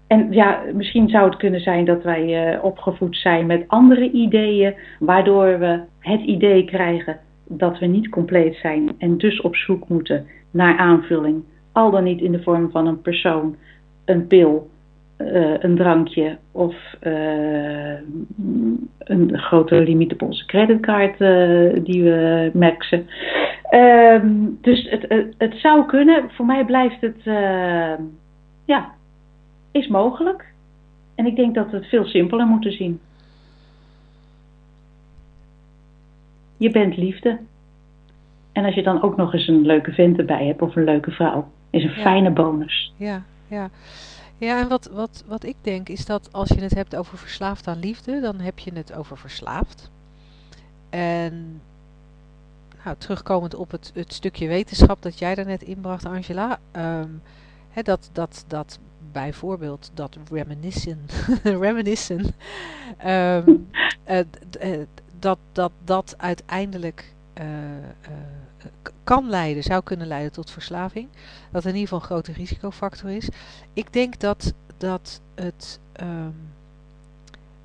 [0.07, 4.73] En ja, misschien zou het kunnen zijn dat wij uh, opgevoed zijn met andere ideeën,
[4.99, 10.25] waardoor we het idee krijgen dat we niet compleet zijn en dus op zoek moeten
[10.51, 11.43] naar aanvulling.
[11.71, 13.55] Al dan niet in de vorm van een persoon,
[14.05, 14.69] een pil,
[15.17, 17.97] uh, een drankje of uh,
[18.99, 21.17] een grote limiet op onze creditcard
[21.85, 23.07] die we maxen.
[23.69, 24.27] Ehm,
[24.61, 26.23] dus het, het, zou kunnen.
[26.31, 27.23] Voor mij blijft het
[28.65, 28.93] ja,
[29.75, 30.53] is mogelijk.
[31.15, 32.99] En ik denk dat we het veel simpeler moeten zien.
[36.57, 37.39] Je bent liefde.
[38.51, 41.11] En als je dan ook nog eens een leuke vent erbij hebt of een leuke
[41.11, 42.01] vrouw, is een ja.
[42.01, 42.93] fijne bonus.
[42.95, 43.69] Ja, ja.
[44.37, 47.67] Ja, en wat, wat, wat ik denk is dat als je het hebt over verslaafd
[47.67, 49.91] aan liefde, dan heb je het over verslaafd.
[50.89, 51.61] En
[52.83, 56.59] nou, terugkomend op het, het stukje wetenschap dat jij daarnet inbracht, Angela.
[56.71, 57.21] Um,
[57.69, 58.79] hè, dat, dat, dat
[59.15, 61.05] bijvoorbeeld dat reminiscen,
[61.63, 62.25] reminiscen
[63.07, 63.67] um,
[65.19, 67.45] dat, dat dat uiteindelijk uh,
[69.03, 71.07] kan leiden, zou kunnen leiden tot verslaving.
[71.51, 73.29] Dat in ieder geval een grote risicofactor is.
[73.73, 76.35] Ik denk dat, dat het um,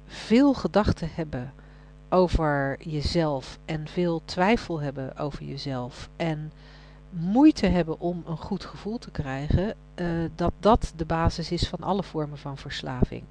[0.07, 1.53] veel gedachten hebben
[2.09, 6.53] over jezelf en veel twijfel hebben over jezelf en
[7.11, 11.79] moeite hebben om een goed gevoel te krijgen, uh, dat dat de basis is van
[11.81, 13.25] alle vormen van verslaving.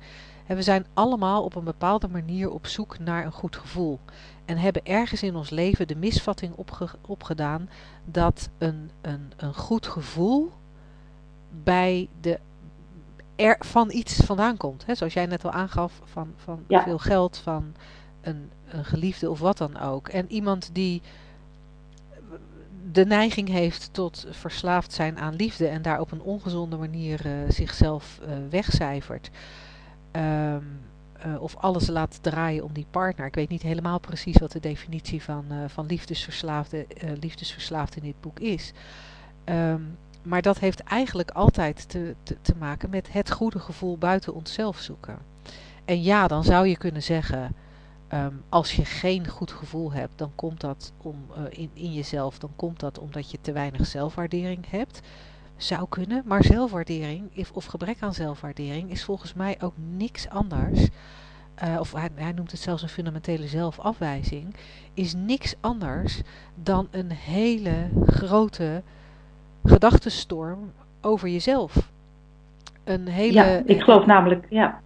[0.45, 3.99] En we zijn allemaal op een bepaalde manier op zoek naar een goed gevoel.
[4.45, 7.69] En hebben ergens in ons leven de misvatting opge opgedaan
[8.05, 10.51] dat een, een, een goed gevoel
[11.63, 12.39] bij de
[13.39, 14.85] er van iets vandaan komt.
[14.85, 14.95] Hè?
[14.95, 16.83] Zoals jij net al aangaf, van, van ja.
[16.83, 17.73] veel geld, van
[18.21, 20.07] een, een geliefde of wat dan ook.
[20.07, 21.01] En iemand die
[22.91, 27.33] de neiging heeft tot verslaafd zijn aan liefde en daar op een ongezonde manier uh,
[27.49, 29.29] zichzelf uh, wegcijfert.
[30.11, 30.81] Um,
[31.25, 33.25] uh, of alles laat draaien om die partner.
[33.25, 36.85] Ik weet niet helemaal precies wat de definitie van, van liefdesverslaafde,
[37.19, 38.71] liefdesverslaafd in dit boek is.
[39.45, 44.33] Um, maar dat heeft eigenlijk altijd te, te, te maken met het goede gevoel buiten
[44.33, 45.17] onszelf zoeken.
[45.85, 47.55] En ja, dan zou je kunnen zeggen
[48.13, 52.39] Um, als je geen goed gevoel hebt, dan komt dat om, uh, in, in jezelf,
[52.39, 55.01] dan komt dat omdat je te weinig zelfwaardering hebt.
[55.57, 60.87] Zou kunnen, maar zelfwaardering of gebrek aan zelfwaardering is volgens mij ook niks anders.
[61.63, 64.55] Uh, of hij, hij, noemt het zelfs een fundamentele zelfafwijzing.
[64.93, 66.21] Is niks anders
[66.55, 68.83] dan een hele grote
[69.63, 71.91] gedachtenstorm over jezelf.
[72.83, 73.33] Een hele.
[73.33, 74.81] Ja, ik geloof namelijk, ja.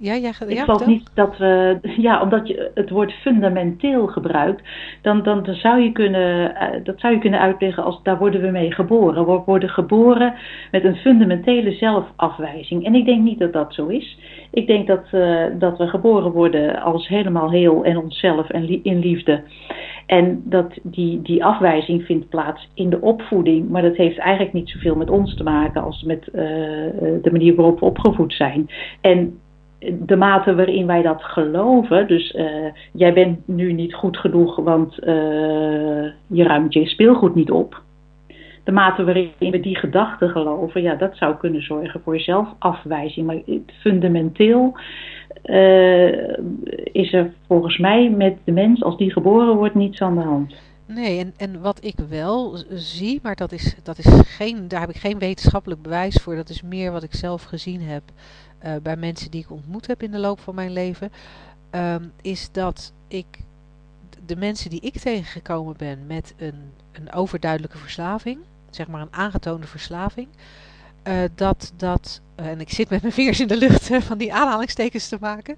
[0.00, 4.62] Ja, ja, ik ja, geloof niet dat we, ja, omdat je het woord fundamenteel gebruikt,
[5.02, 8.40] dan, dan, dan zou je kunnen, uh, dat zou je kunnen uitleggen als daar worden
[8.40, 9.26] we mee geboren.
[9.26, 10.34] We worden geboren
[10.70, 12.84] met een fundamentele zelfafwijzing.
[12.84, 14.18] En ik denk niet dat dat zo is.
[14.50, 18.80] Ik denk dat, uh, dat we geboren worden als helemaal heel en onszelf en li
[18.82, 19.42] in liefde.
[20.06, 24.68] En dat die, die afwijzing vindt plaats in de opvoeding, maar dat heeft eigenlijk niet
[24.68, 26.42] zoveel met ons te maken als met uh,
[27.22, 28.70] de manier waarop we opgevoed zijn.
[29.00, 29.38] En
[29.78, 32.44] de mate waarin wij dat geloven, dus uh,
[32.92, 35.06] jij bent nu niet goed genoeg, want uh,
[36.26, 37.82] je ruimt je speelgoed niet op.
[38.64, 43.26] De mate waarin we die gedachten geloven, ja, dat zou kunnen zorgen voor zelfafwijzing.
[43.26, 43.40] Maar
[43.80, 44.78] fundamenteel
[45.44, 46.36] uh,
[46.92, 50.54] is er volgens mij met de mens, als die geboren wordt, niets aan de hand.
[50.86, 54.90] Nee, en, en wat ik wel zie, maar dat is, dat is geen, daar heb
[54.90, 58.02] ik geen wetenschappelijk bewijs voor, dat is meer wat ik zelf gezien heb
[58.64, 61.12] uh, bij mensen die ik ontmoet heb in de loop van mijn leven,
[61.70, 63.26] um, is dat ik
[64.26, 68.38] de mensen die ik tegengekomen ben met een, een overduidelijke verslaving,
[68.70, 70.28] zeg maar een aangetoonde verslaving,
[71.04, 74.18] uh, dat dat, uh, en ik zit met mijn vingers in de lucht uh, van
[74.18, 75.56] die aanhalingstekens te maken,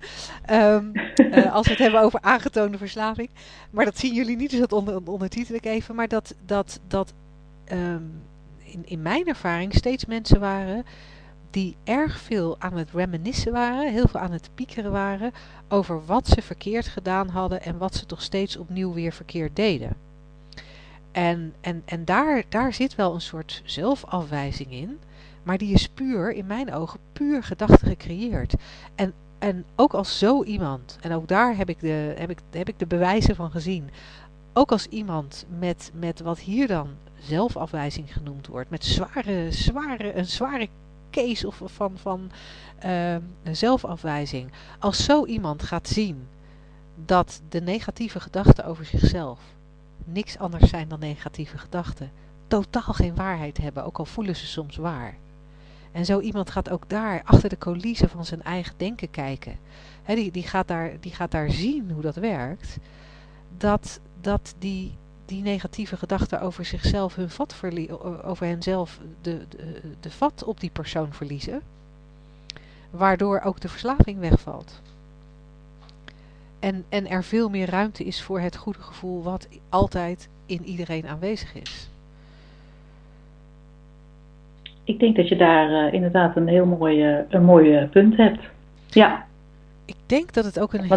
[0.50, 0.92] um,
[1.52, 3.30] als we het hebben over aangetoonde verslaving,
[3.70, 7.12] maar dat zien jullie niet, dus dat onder, ondertitel ik even, maar dat, dat, dat
[7.72, 8.22] um,
[8.58, 10.84] in, in mijn ervaring steeds mensen waren
[11.50, 15.32] die erg veel aan het reminiscen waren, heel veel aan het piekeren waren
[15.68, 19.96] over wat ze verkeerd gedaan hadden en wat ze toch steeds opnieuw weer verkeerd deden.
[21.12, 24.98] En, en, en daar, daar zit wel een soort zelfafwijzing in,
[25.42, 28.54] maar die is puur, in mijn ogen, puur gedachte gecreëerd.
[28.94, 32.68] En, en ook als zo iemand, en ook daar heb ik de, heb ik, heb
[32.68, 33.90] ik de bewijzen van gezien,
[34.52, 36.88] ook als iemand met, met wat hier dan
[37.18, 40.68] zelfafwijzing genoemd wordt, met zware, zware, een zware
[41.10, 42.30] case of van, van
[42.86, 43.16] uh,
[43.50, 44.52] zelfafwijzing.
[44.78, 46.28] Als zo iemand gaat zien
[47.04, 49.40] dat de negatieve gedachten over zichzelf
[50.04, 52.10] niks anders zijn dan negatieve gedachten,
[52.46, 55.16] totaal geen waarheid hebben, ook al voelen ze soms waar.
[55.92, 59.58] En zo iemand gaat ook daar achter de coulissen van zijn eigen denken kijken.
[60.06, 62.78] Die, die, gaat daar, die gaat daar zien hoe dat werkt.
[63.56, 64.96] Dat, dat die,
[65.30, 70.60] die negatieve gedachten over zichzelf hun vat verliezen, over henzelf de, de, de vat op
[70.60, 71.60] die persoon verliezen,
[72.90, 74.82] waardoor ook de verslaving wegvalt.
[76.58, 81.06] En, en er veel meer ruimte is voor het goede gevoel wat altijd in iedereen
[81.06, 81.88] aanwezig is.
[84.84, 88.42] Ik denk dat je daar uh, inderdaad een heel mooi, een mooi punt hebt.
[88.88, 89.26] Ja.
[89.84, 90.90] Ik denk dat het ook een,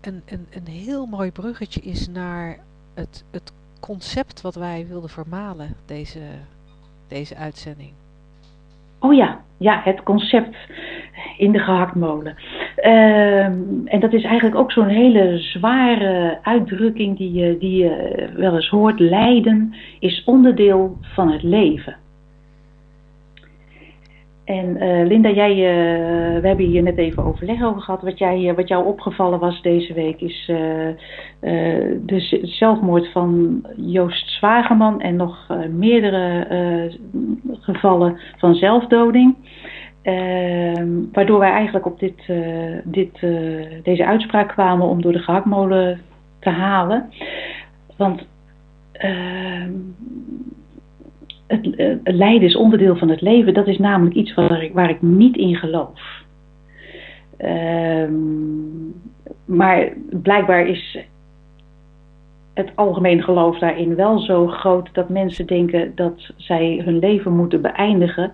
[0.00, 2.58] een, een, een heel mooi bruggetje is naar
[2.94, 6.20] het, het concept wat wij wilden vermalen, deze,
[7.08, 7.90] deze uitzending.
[8.98, 10.56] Oh ja, ja, het concept
[11.38, 12.36] in de gehaktmolen.
[12.76, 18.68] Ehm, en dat is eigenlijk ook zo'n hele zware uitdrukking die die je wel eens
[18.68, 19.00] hoort.
[19.00, 21.96] Lijden is onderdeel van het leven.
[24.44, 28.02] En uh, Linda, jij, uh, we hebben hier net even overleg over gehad.
[28.02, 30.44] Wat, jij, wat jou opgevallen was deze week is
[32.06, 36.90] de zelfmoord van Joost Zwageman en nog meerdere
[37.60, 39.36] gevallen van zelfdoding.
[40.02, 42.32] Ehm, waardoor wij eigenlijk op dit,
[42.84, 43.20] dit,
[43.82, 46.00] deze uitspraak kwamen om door de gehaktmolen
[46.38, 47.10] te halen.
[47.96, 48.26] Want
[51.52, 53.54] ehm, het, lijden is onderdeel van het leven.
[53.54, 56.00] Dat is namelijk iets waar ik, niet in geloof.
[57.36, 58.12] Ehm,
[59.44, 60.98] maar blijkbaar is
[62.54, 67.60] het algemeen geloof daarin wel zo groot dat mensen denken dat zij hun leven moeten
[67.60, 68.32] beëindigen,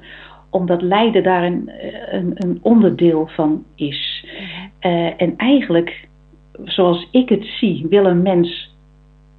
[0.51, 1.71] omdat lijden daar een,
[2.11, 4.27] een, een onderdeel van is.
[4.81, 6.09] Uh, en eigenlijk,
[6.65, 8.77] zoals ik het zie, wil een mens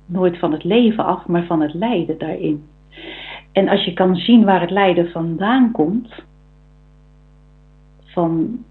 [0.05, 2.63] nooit van het leven af, maar van het lijden daarin.
[3.51, 6.13] En als je kan zien waar het lijden vandaan komt,
[8.05, 8.63] van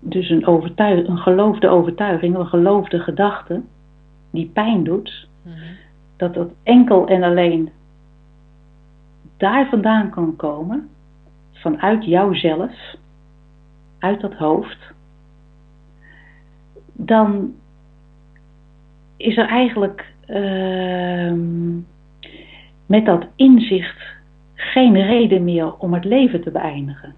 [0.00, 3.62] dus een, overtuig, een geloofde overtuiging, een geloofde gedachte,
[4.30, 5.62] die pijn doet, mm -hmm.
[6.16, 7.70] dat dat enkel en alleen
[9.36, 10.88] daar vandaan kan komen,
[11.52, 12.72] vanuit jouzelf,
[13.98, 14.78] uit dat hoofd,
[16.92, 17.54] dan
[19.16, 21.32] is er eigenlijk uh,
[22.86, 24.18] met dat inzicht
[24.72, 27.14] geen reden meer om het leven te beëindigen.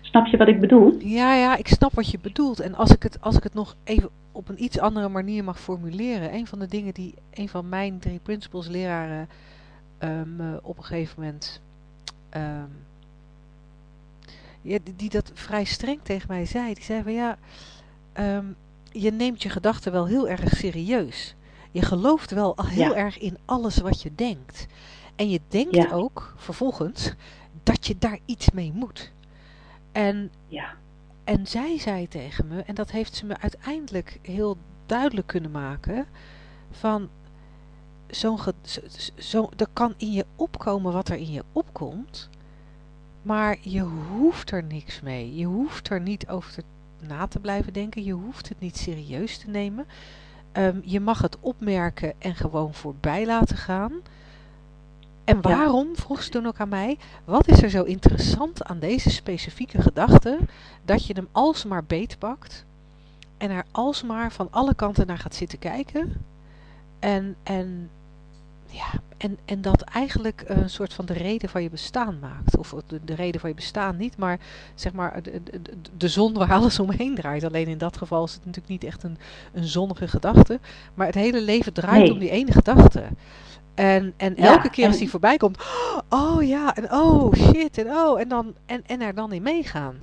[0.00, 0.96] Snap je wat ik bedoel?
[0.98, 2.60] Ja, ja, ik snap wat je bedoelt.
[2.60, 5.60] En als ik het, als ik het nog even op een iets andere manier mag
[5.60, 6.34] formuleren.
[6.34, 9.28] Een van de dingen die een van mijn drie principles leraren
[9.98, 11.60] um, op een gegeven moment...
[12.36, 12.84] Um,
[14.62, 16.74] ja, die, die, dat vrij streng tegen mij zei.
[16.74, 17.38] Die zei van ja,
[18.20, 18.56] um,
[18.92, 21.34] je neemt je gedachten wel heel erg serieus.
[21.70, 22.94] Je gelooft wel heel ja.
[22.94, 24.66] erg in alles wat je denkt.
[25.16, 25.90] En je denkt ja.
[25.90, 27.14] ook vervolgens
[27.62, 29.12] dat je daar iets mee moet.
[29.92, 30.74] En, ja.
[31.24, 34.56] en zij zei tegen me, en dat heeft ze me uiteindelijk heel
[34.86, 36.06] duidelijk kunnen maken,
[36.70, 37.08] van
[38.06, 38.80] zo'n zo,
[39.14, 42.28] zo, er kan in je opkomen wat er in je opkomt,
[43.22, 45.36] maar je hoeft er niks mee.
[45.36, 46.62] Je hoeft er niet over te,
[47.06, 49.86] na te blijven denken, je hoeft het niet serieus te nemen.
[50.52, 53.92] Um, je mag het opmerken en gewoon voorbij laten gaan.
[55.26, 59.10] En waarom, vroeg ze toen ook aan mij, wat is er zo interessant aan deze
[59.10, 60.38] specifieke gedachte,
[60.84, 62.64] dat je hem alsmaar beetpakt
[63.38, 66.24] en er alsmaar van alle kanten naar gaat zitten kijken
[66.98, 67.90] en, en,
[68.70, 72.56] ja, en, en dat eigenlijk een soort van de reden van je bestaan maakt.
[72.56, 74.38] Of de, de reden van je bestaan niet, maar
[74.74, 75.60] zeg maar de, de,
[75.96, 77.44] de zon waar alles omheen draait.
[77.44, 79.18] Alleen in dat geval is het natuurlijk niet echt een,
[79.52, 80.60] een zonnige gedachte,
[80.94, 82.12] maar het hele leven draait nee.
[82.12, 83.02] om die ene gedachte.
[83.76, 85.58] En, en elke keer als die voorbij komt,
[86.08, 89.94] oh ja, en oh shit, en oh, en, dan, en, en er dan in meegaan.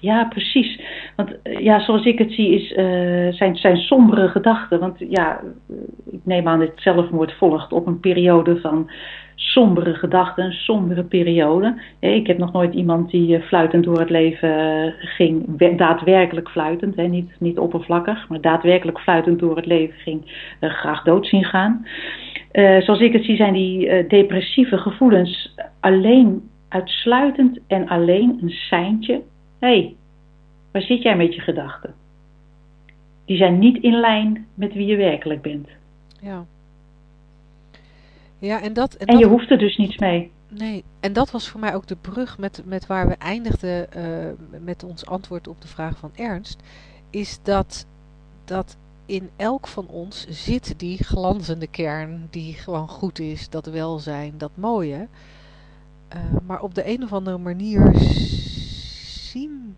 [0.00, 0.80] Ja, precies.
[1.16, 4.80] Want ja, zoals ik het zie, is, uh, zijn, zijn sombere gedachten.
[4.80, 5.40] Want ja,
[6.10, 8.90] ik neem aan dat zelfmoord volgt op een periode van
[9.34, 11.80] sombere gedachten, een sombere periode.
[11.98, 17.30] Ik heb nog nooit iemand die fluitend door het leven ging, daadwerkelijk fluitend, hè, niet,
[17.38, 20.20] niet oppervlakkig, maar daadwerkelijk fluitend door het leven ging,
[20.60, 21.86] uh, graag dood zien gaan.
[22.52, 28.50] Uh, zoals ik het zie, zijn die uh, depressieve gevoelens alleen uitsluitend en alleen een
[28.50, 29.22] seintje.
[29.58, 29.94] Hé, hey,
[30.70, 31.94] waar zit jij met je gedachten?
[33.24, 35.68] Die zijn niet in lijn met wie je werkelijk bent.
[36.20, 36.44] Ja.
[38.38, 38.94] Ja, en dat...
[38.94, 40.30] En, en je dat, hoeft er dus niets mee.
[40.48, 44.60] Nee, en dat was voor mij ook de brug met, met waar we eindigden uh,
[44.64, 46.62] met ons antwoord op de vraag van Ernst.
[47.10, 47.86] Is dat,
[48.44, 48.76] dat
[49.06, 54.50] in elk van ons zit die glanzende kern die gewoon goed is, dat welzijn, dat
[54.54, 55.08] mooie.
[56.14, 57.90] Uh, maar op de een of andere manier
[59.32, 59.76] zien,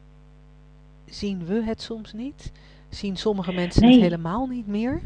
[1.04, 2.52] zien we het soms niet.
[2.88, 3.92] Zien sommige mensen nee.
[3.92, 5.00] het helemaal niet meer.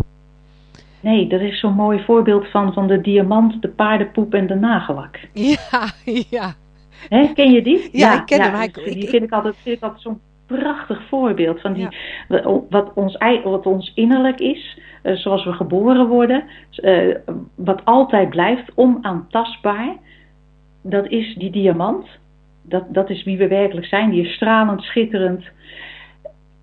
[1.01, 5.19] Nee, dat is zo'n mooi voorbeeld van, van de diamant, de paardenpoep en de nagellak.
[5.33, 5.91] Ja,
[6.31, 6.55] ja.
[7.09, 7.83] He, ken je die?
[7.83, 8.73] Ja, ja ik ken ja, hem.
[8.73, 11.89] Die ik, vind ik altijd, vind ik altijd zo'n prachtig voorbeeld van die,
[12.29, 12.43] ja.
[12.69, 16.45] wat, ons, wat ons innerlijk is, uh, zoals we geboren worden,
[16.77, 17.15] uh,
[17.55, 19.97] wat altijd blijft, onaantastbaar.
[20.83, 22.07] Dat is die diamant.
[22.63, 24.11] Dat, dat is wie we werkelijk zijn.
[24.11, 25.45] Die is stralend, schitterend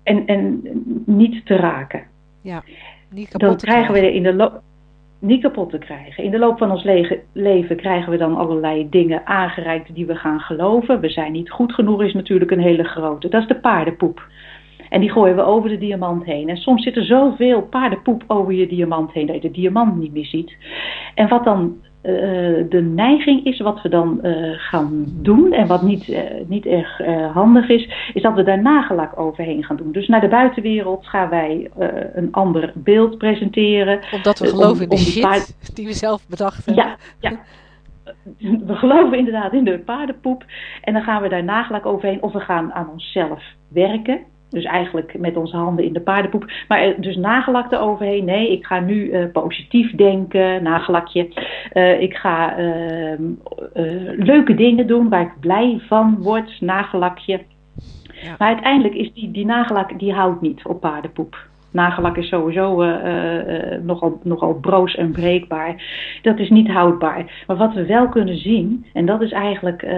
[0.02, 0.60] en, en
[1.06, 2.02] niet te raken.
[2.42, 2.62] Ja,
[3.10, 4.62] niet Dan krijgen we in de loop
[5.26, 6.24] niet kapot te krijgen.
[6.24, 6.84] In de loop van ons
[7.32, 11.00] leven krijgen we dan allerlei dingen aangereikt die we gaan geloven.
[11.00, 13.28] We zijn niet goed genoeg is natuurlijk een hele grote.
[13.28, 14.28] Dat is de paardenpoep.
[14.88, 16.48] En die gooien we over de diamant heen.
[16.48, 20.12] En soms zit er zoveel paardenpoep over je diamant heen dat je de diamant niet
[20.12, 20.56] meer ziet.
[21.14, 21.76] En wat dan
[22.68, 26.98] de neiging is, wat we dan uh, gaan doen en wat niet, uh, niet erg
[27.32, 29.92] handig is, is dat we daar nagelak overheen gaan doen.
[29.92, 31.70] Dus naar de buitenwereld gaan wij
[32.14, 34.00] een ander beeld presenteren.
[34.12, 36.74] Omdat we geloven in de shit die we zelf bedachten.
[36.74, 37.32] Ja, ja.
[38.38, 40.44] We geloven inderdaad in de paardenpoep
[40.82, 44.20] en dan gaan we daar nagelak overheen of we gaan aan onszelf werken.
[44.56, 46.50] Dus eigenlijk met onze handen in de paardenpoep.
[46.68, 48.24] Maar dus nagelak eroverheen.
[48.24, 51.28] Nee, ik ga nu uh, positief denken, nagelakje.
[51.72, 53.18] Uh, ik ga uh,
[54.16, 57.40] leuke dingen doen waar ik blij van word, nagelakje.
[58.22, 58.34] Ja.
[58.38, 61.36] Maar uiteindelijk is die, die nagelak, die houdt niet op paardenpoep.
[61.76, 65.82] Nagellak is sowieso uh, uh, nogal, nogal broos en breekbaar.
[66.22, 67.44] Dat is niet houdbaar.
[67.46, 69.90] Maar wat we wel kunnen zien, en dat is eigenlijk uh,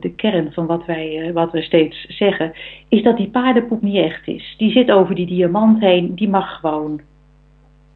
[0.00, 2.52] de kern van wat wij, wat we steeds zeggen,
[2.88, 4.54] is dat die paardenpoep niet echt is.
[4.58, 7.00] Die zit over die diamant heen, die mag gewoon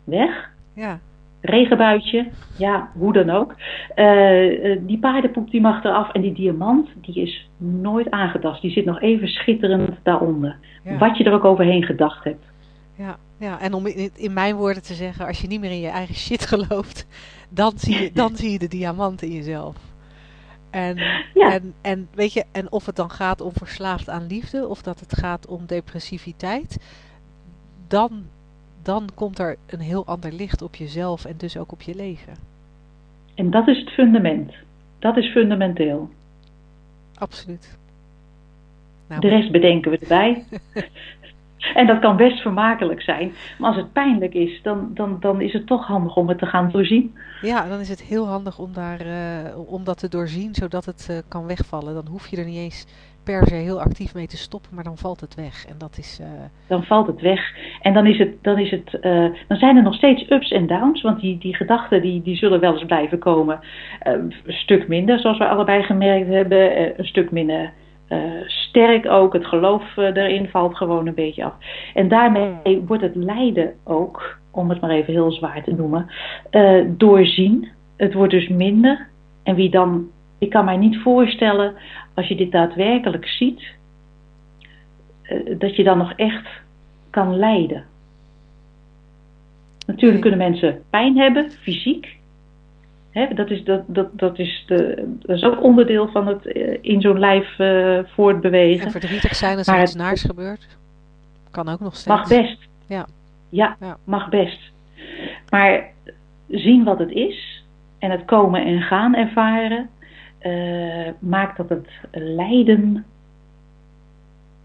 [0.04, 0.50] weg.
[0.74, 0.98] Ja.
[1.40, 2.26] Regenbuitje,
[2.58, 3.54] ja, hoe dan ook.
[4.86, 8.62] Die paardenpoep die mag eraf en die diamant die is nooit aangetast.
[8.62, 10.56] Die zit nog even schitterend daaronder.
[10.84, 10.98] Ja.
[10.98, 12.44] Wat je er ook overheen gedacht hebt.
[12.96, 15.80] Ja, ja, en om in, in, mijn woorden te zeggen, als je niet meer in
[15.80, 17.06] je eigen shit gelooft,
[17.48, 19.76] dan zie je, dan zie je de diamant in jezelf.
[20.70, 20.96] En,
[21.34, 21.52] ja.
[21.52, 25.00] en, en, weet je, en of het dan gaat om verslaafd aan liefde, of dat
[25.00, 26.78] het gaat om depressiviteit,
[27.88, 28.26] dan,
[28.82, 32.34] dan komt er een heel ander licht op jezelf en dus ook op je leven.
[33.34, 34.54] En dat is het fundament.
[34.98, 36.10] Dat is fundamenteel.
[37.14, 37.78] Absoluut.
[39.08, 40.44] Nou, de rest bedenken we erbij.
[41.74, 43.32] En dat kan best vermakelijk zijn.
[43.58, 46.46] Maar als het pijnlijk is, dan, dan, dan is het toch handig om het te
[46.46, 47.14] gaan doorzien.
[47.40, 51.08] Ja, dan is het heel handig om, daar, uh, om dat te doorzien, zodat het
[51.10, 51.94] uh, kan wegvallen.
[51.94, 52.86] Dan hoef je er niet eens
[53.24, 55.66] per se heel actief mee te stoppen, maar dan valt het weg.
[55.66, 56.26] En dat is, uh...
[56.66, 57.40] Dan valt het weg.
[57.80, 58.98] En dan, is het, dan, is het,
[59.48, 62.60] dan zijn er nog steeds ups en downs, want die, die gedachten die, die zullen
[62.60, 63.60] wel eens blijven komen.
[64.00, 67.72] een stuk minder, zoals we allebei gemerkt hebben, een stuk minder
[68.08, 69.32] uh, sterk ook.
[69.32, 71.54] Het geloof uh, erin valt gewoon een beetje af.
[71.94, 76.10] En daarmee wordt het lijden ook, om het maar even heel zwaar te noemen,
[76.50, 77.68] uh, doorzien.
[77.96, 79.06] Het wordt dus minder.
[79.42, 80.06] En wie dan,
[80.38, 81.74] ik kan mij niet voorstellen,
[82.14, 83.74] als je dit daadwerkelijk ziet,
[85.58, 86.48] dat je dan nog echt
[87.10, 87.84] kan lijden.
[89.86, 92.16] Natuurlijk kunnen mensen pijn hebben, fysiek
[93.34, 97.00] dat, is, dat, dat, dat, is de, dat is ook onderdeel van het uh, in
[97.00, 98.84] zo'n lijf uh, voortbewegen.
[98.84, 100.66] En verdrietig zijn als er iets naars gebeurt.
[101.50, 102.16] Kan ook nog steeds.
[102.16, 102.58] Mag best.
[102.86, 103.06] Ja.
[103.48, 103.76] ja.
[103.80, 104.60] Ja, mag best.
[105.50, 105.84] Maar
[106.48, 107.64] zien wat het is
[107.98, 109.88] en het komen en gaan ervaren,
[110.42, 113.04] uh, maakt dat het lijden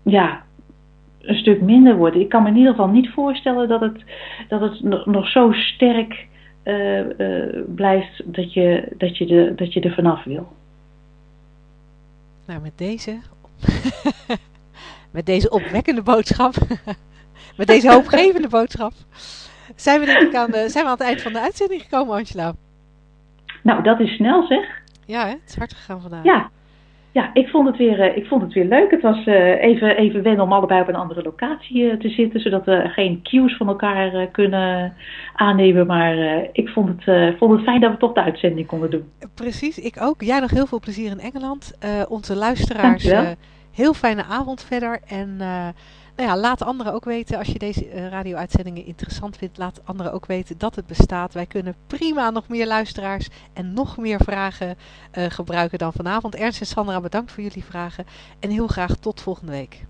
[0.04, 0.43] ja,
[1.22, 2.16] een stuk minder wordt.
[2.16, 4.04] Ik kan me in ieder geval niet voorstellen dat het,
[4.47, 6.28] dat het nog zo sterk
[6.64, 10.51] uh, uh, blijft dat je, dat, je de, dat je er vanaf wil.
[12.45, 13.20] Nou, met deze,
[15.12, 16.53] met deze opwekkende boodschap,
[17.57, 18.93] met deze hoopgevende boodschap,
[19.76, 22.16] zijn we denk ik aan, de, zijn we aan het eind van de uitzending gekomen,
[22.16, 22.53] Angela.
[23.64, 24.82] Nou, dat is snel zeg.
[25.05, 25.30] Ja, hè?
[25.32, 26.24] het is hard gegaan vandaag.
[26.24, 26.49] Ja,
[27.12, 28.91] ja, ik vond het weer, uh, ik vond het weer leuk.
[28.91, 32.39] Het was uh, even, even wennen om allebei op een andere locatie uh, te zitten,
[32.39, 34.93] zodat we geen cues van elkaar kunnen
[35.36, 35.88] aannemen.
[35.88, 36.16] Maar
[36.51, 39.03] ik vond het, vond het fijn dat we toch de uitzending konden doen.
[39.36, 40.22] Precies, ik ook.
[40.22, 41.78] Jij nog heel veel plezier in Engeland.
[42.09, 43.14] onze luisteraars,
[43.72, 44.99] heel fijne avond verder.
[45.07, 45.38] En
[46.16, 50.14] nou ja, laat anderen ook weten, als je deze uh, radio-uitzendingen interessant vindt, laat anderen
[50.14, 51.34] ook weten dat het bestaat.
[51.34, 54.78] Wij kunnen prima nog meer luisteraars en nog meer vragen
[55.18, 56.36] uh, gebruiken dan vanavond.
[56.36, 58.05] Ernst en Sandra, bedankt voor jullie vragen
[58.39, 59.86] en heel graag tot volgende week.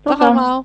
[0.00, 0.64] Tot Dag allemaal.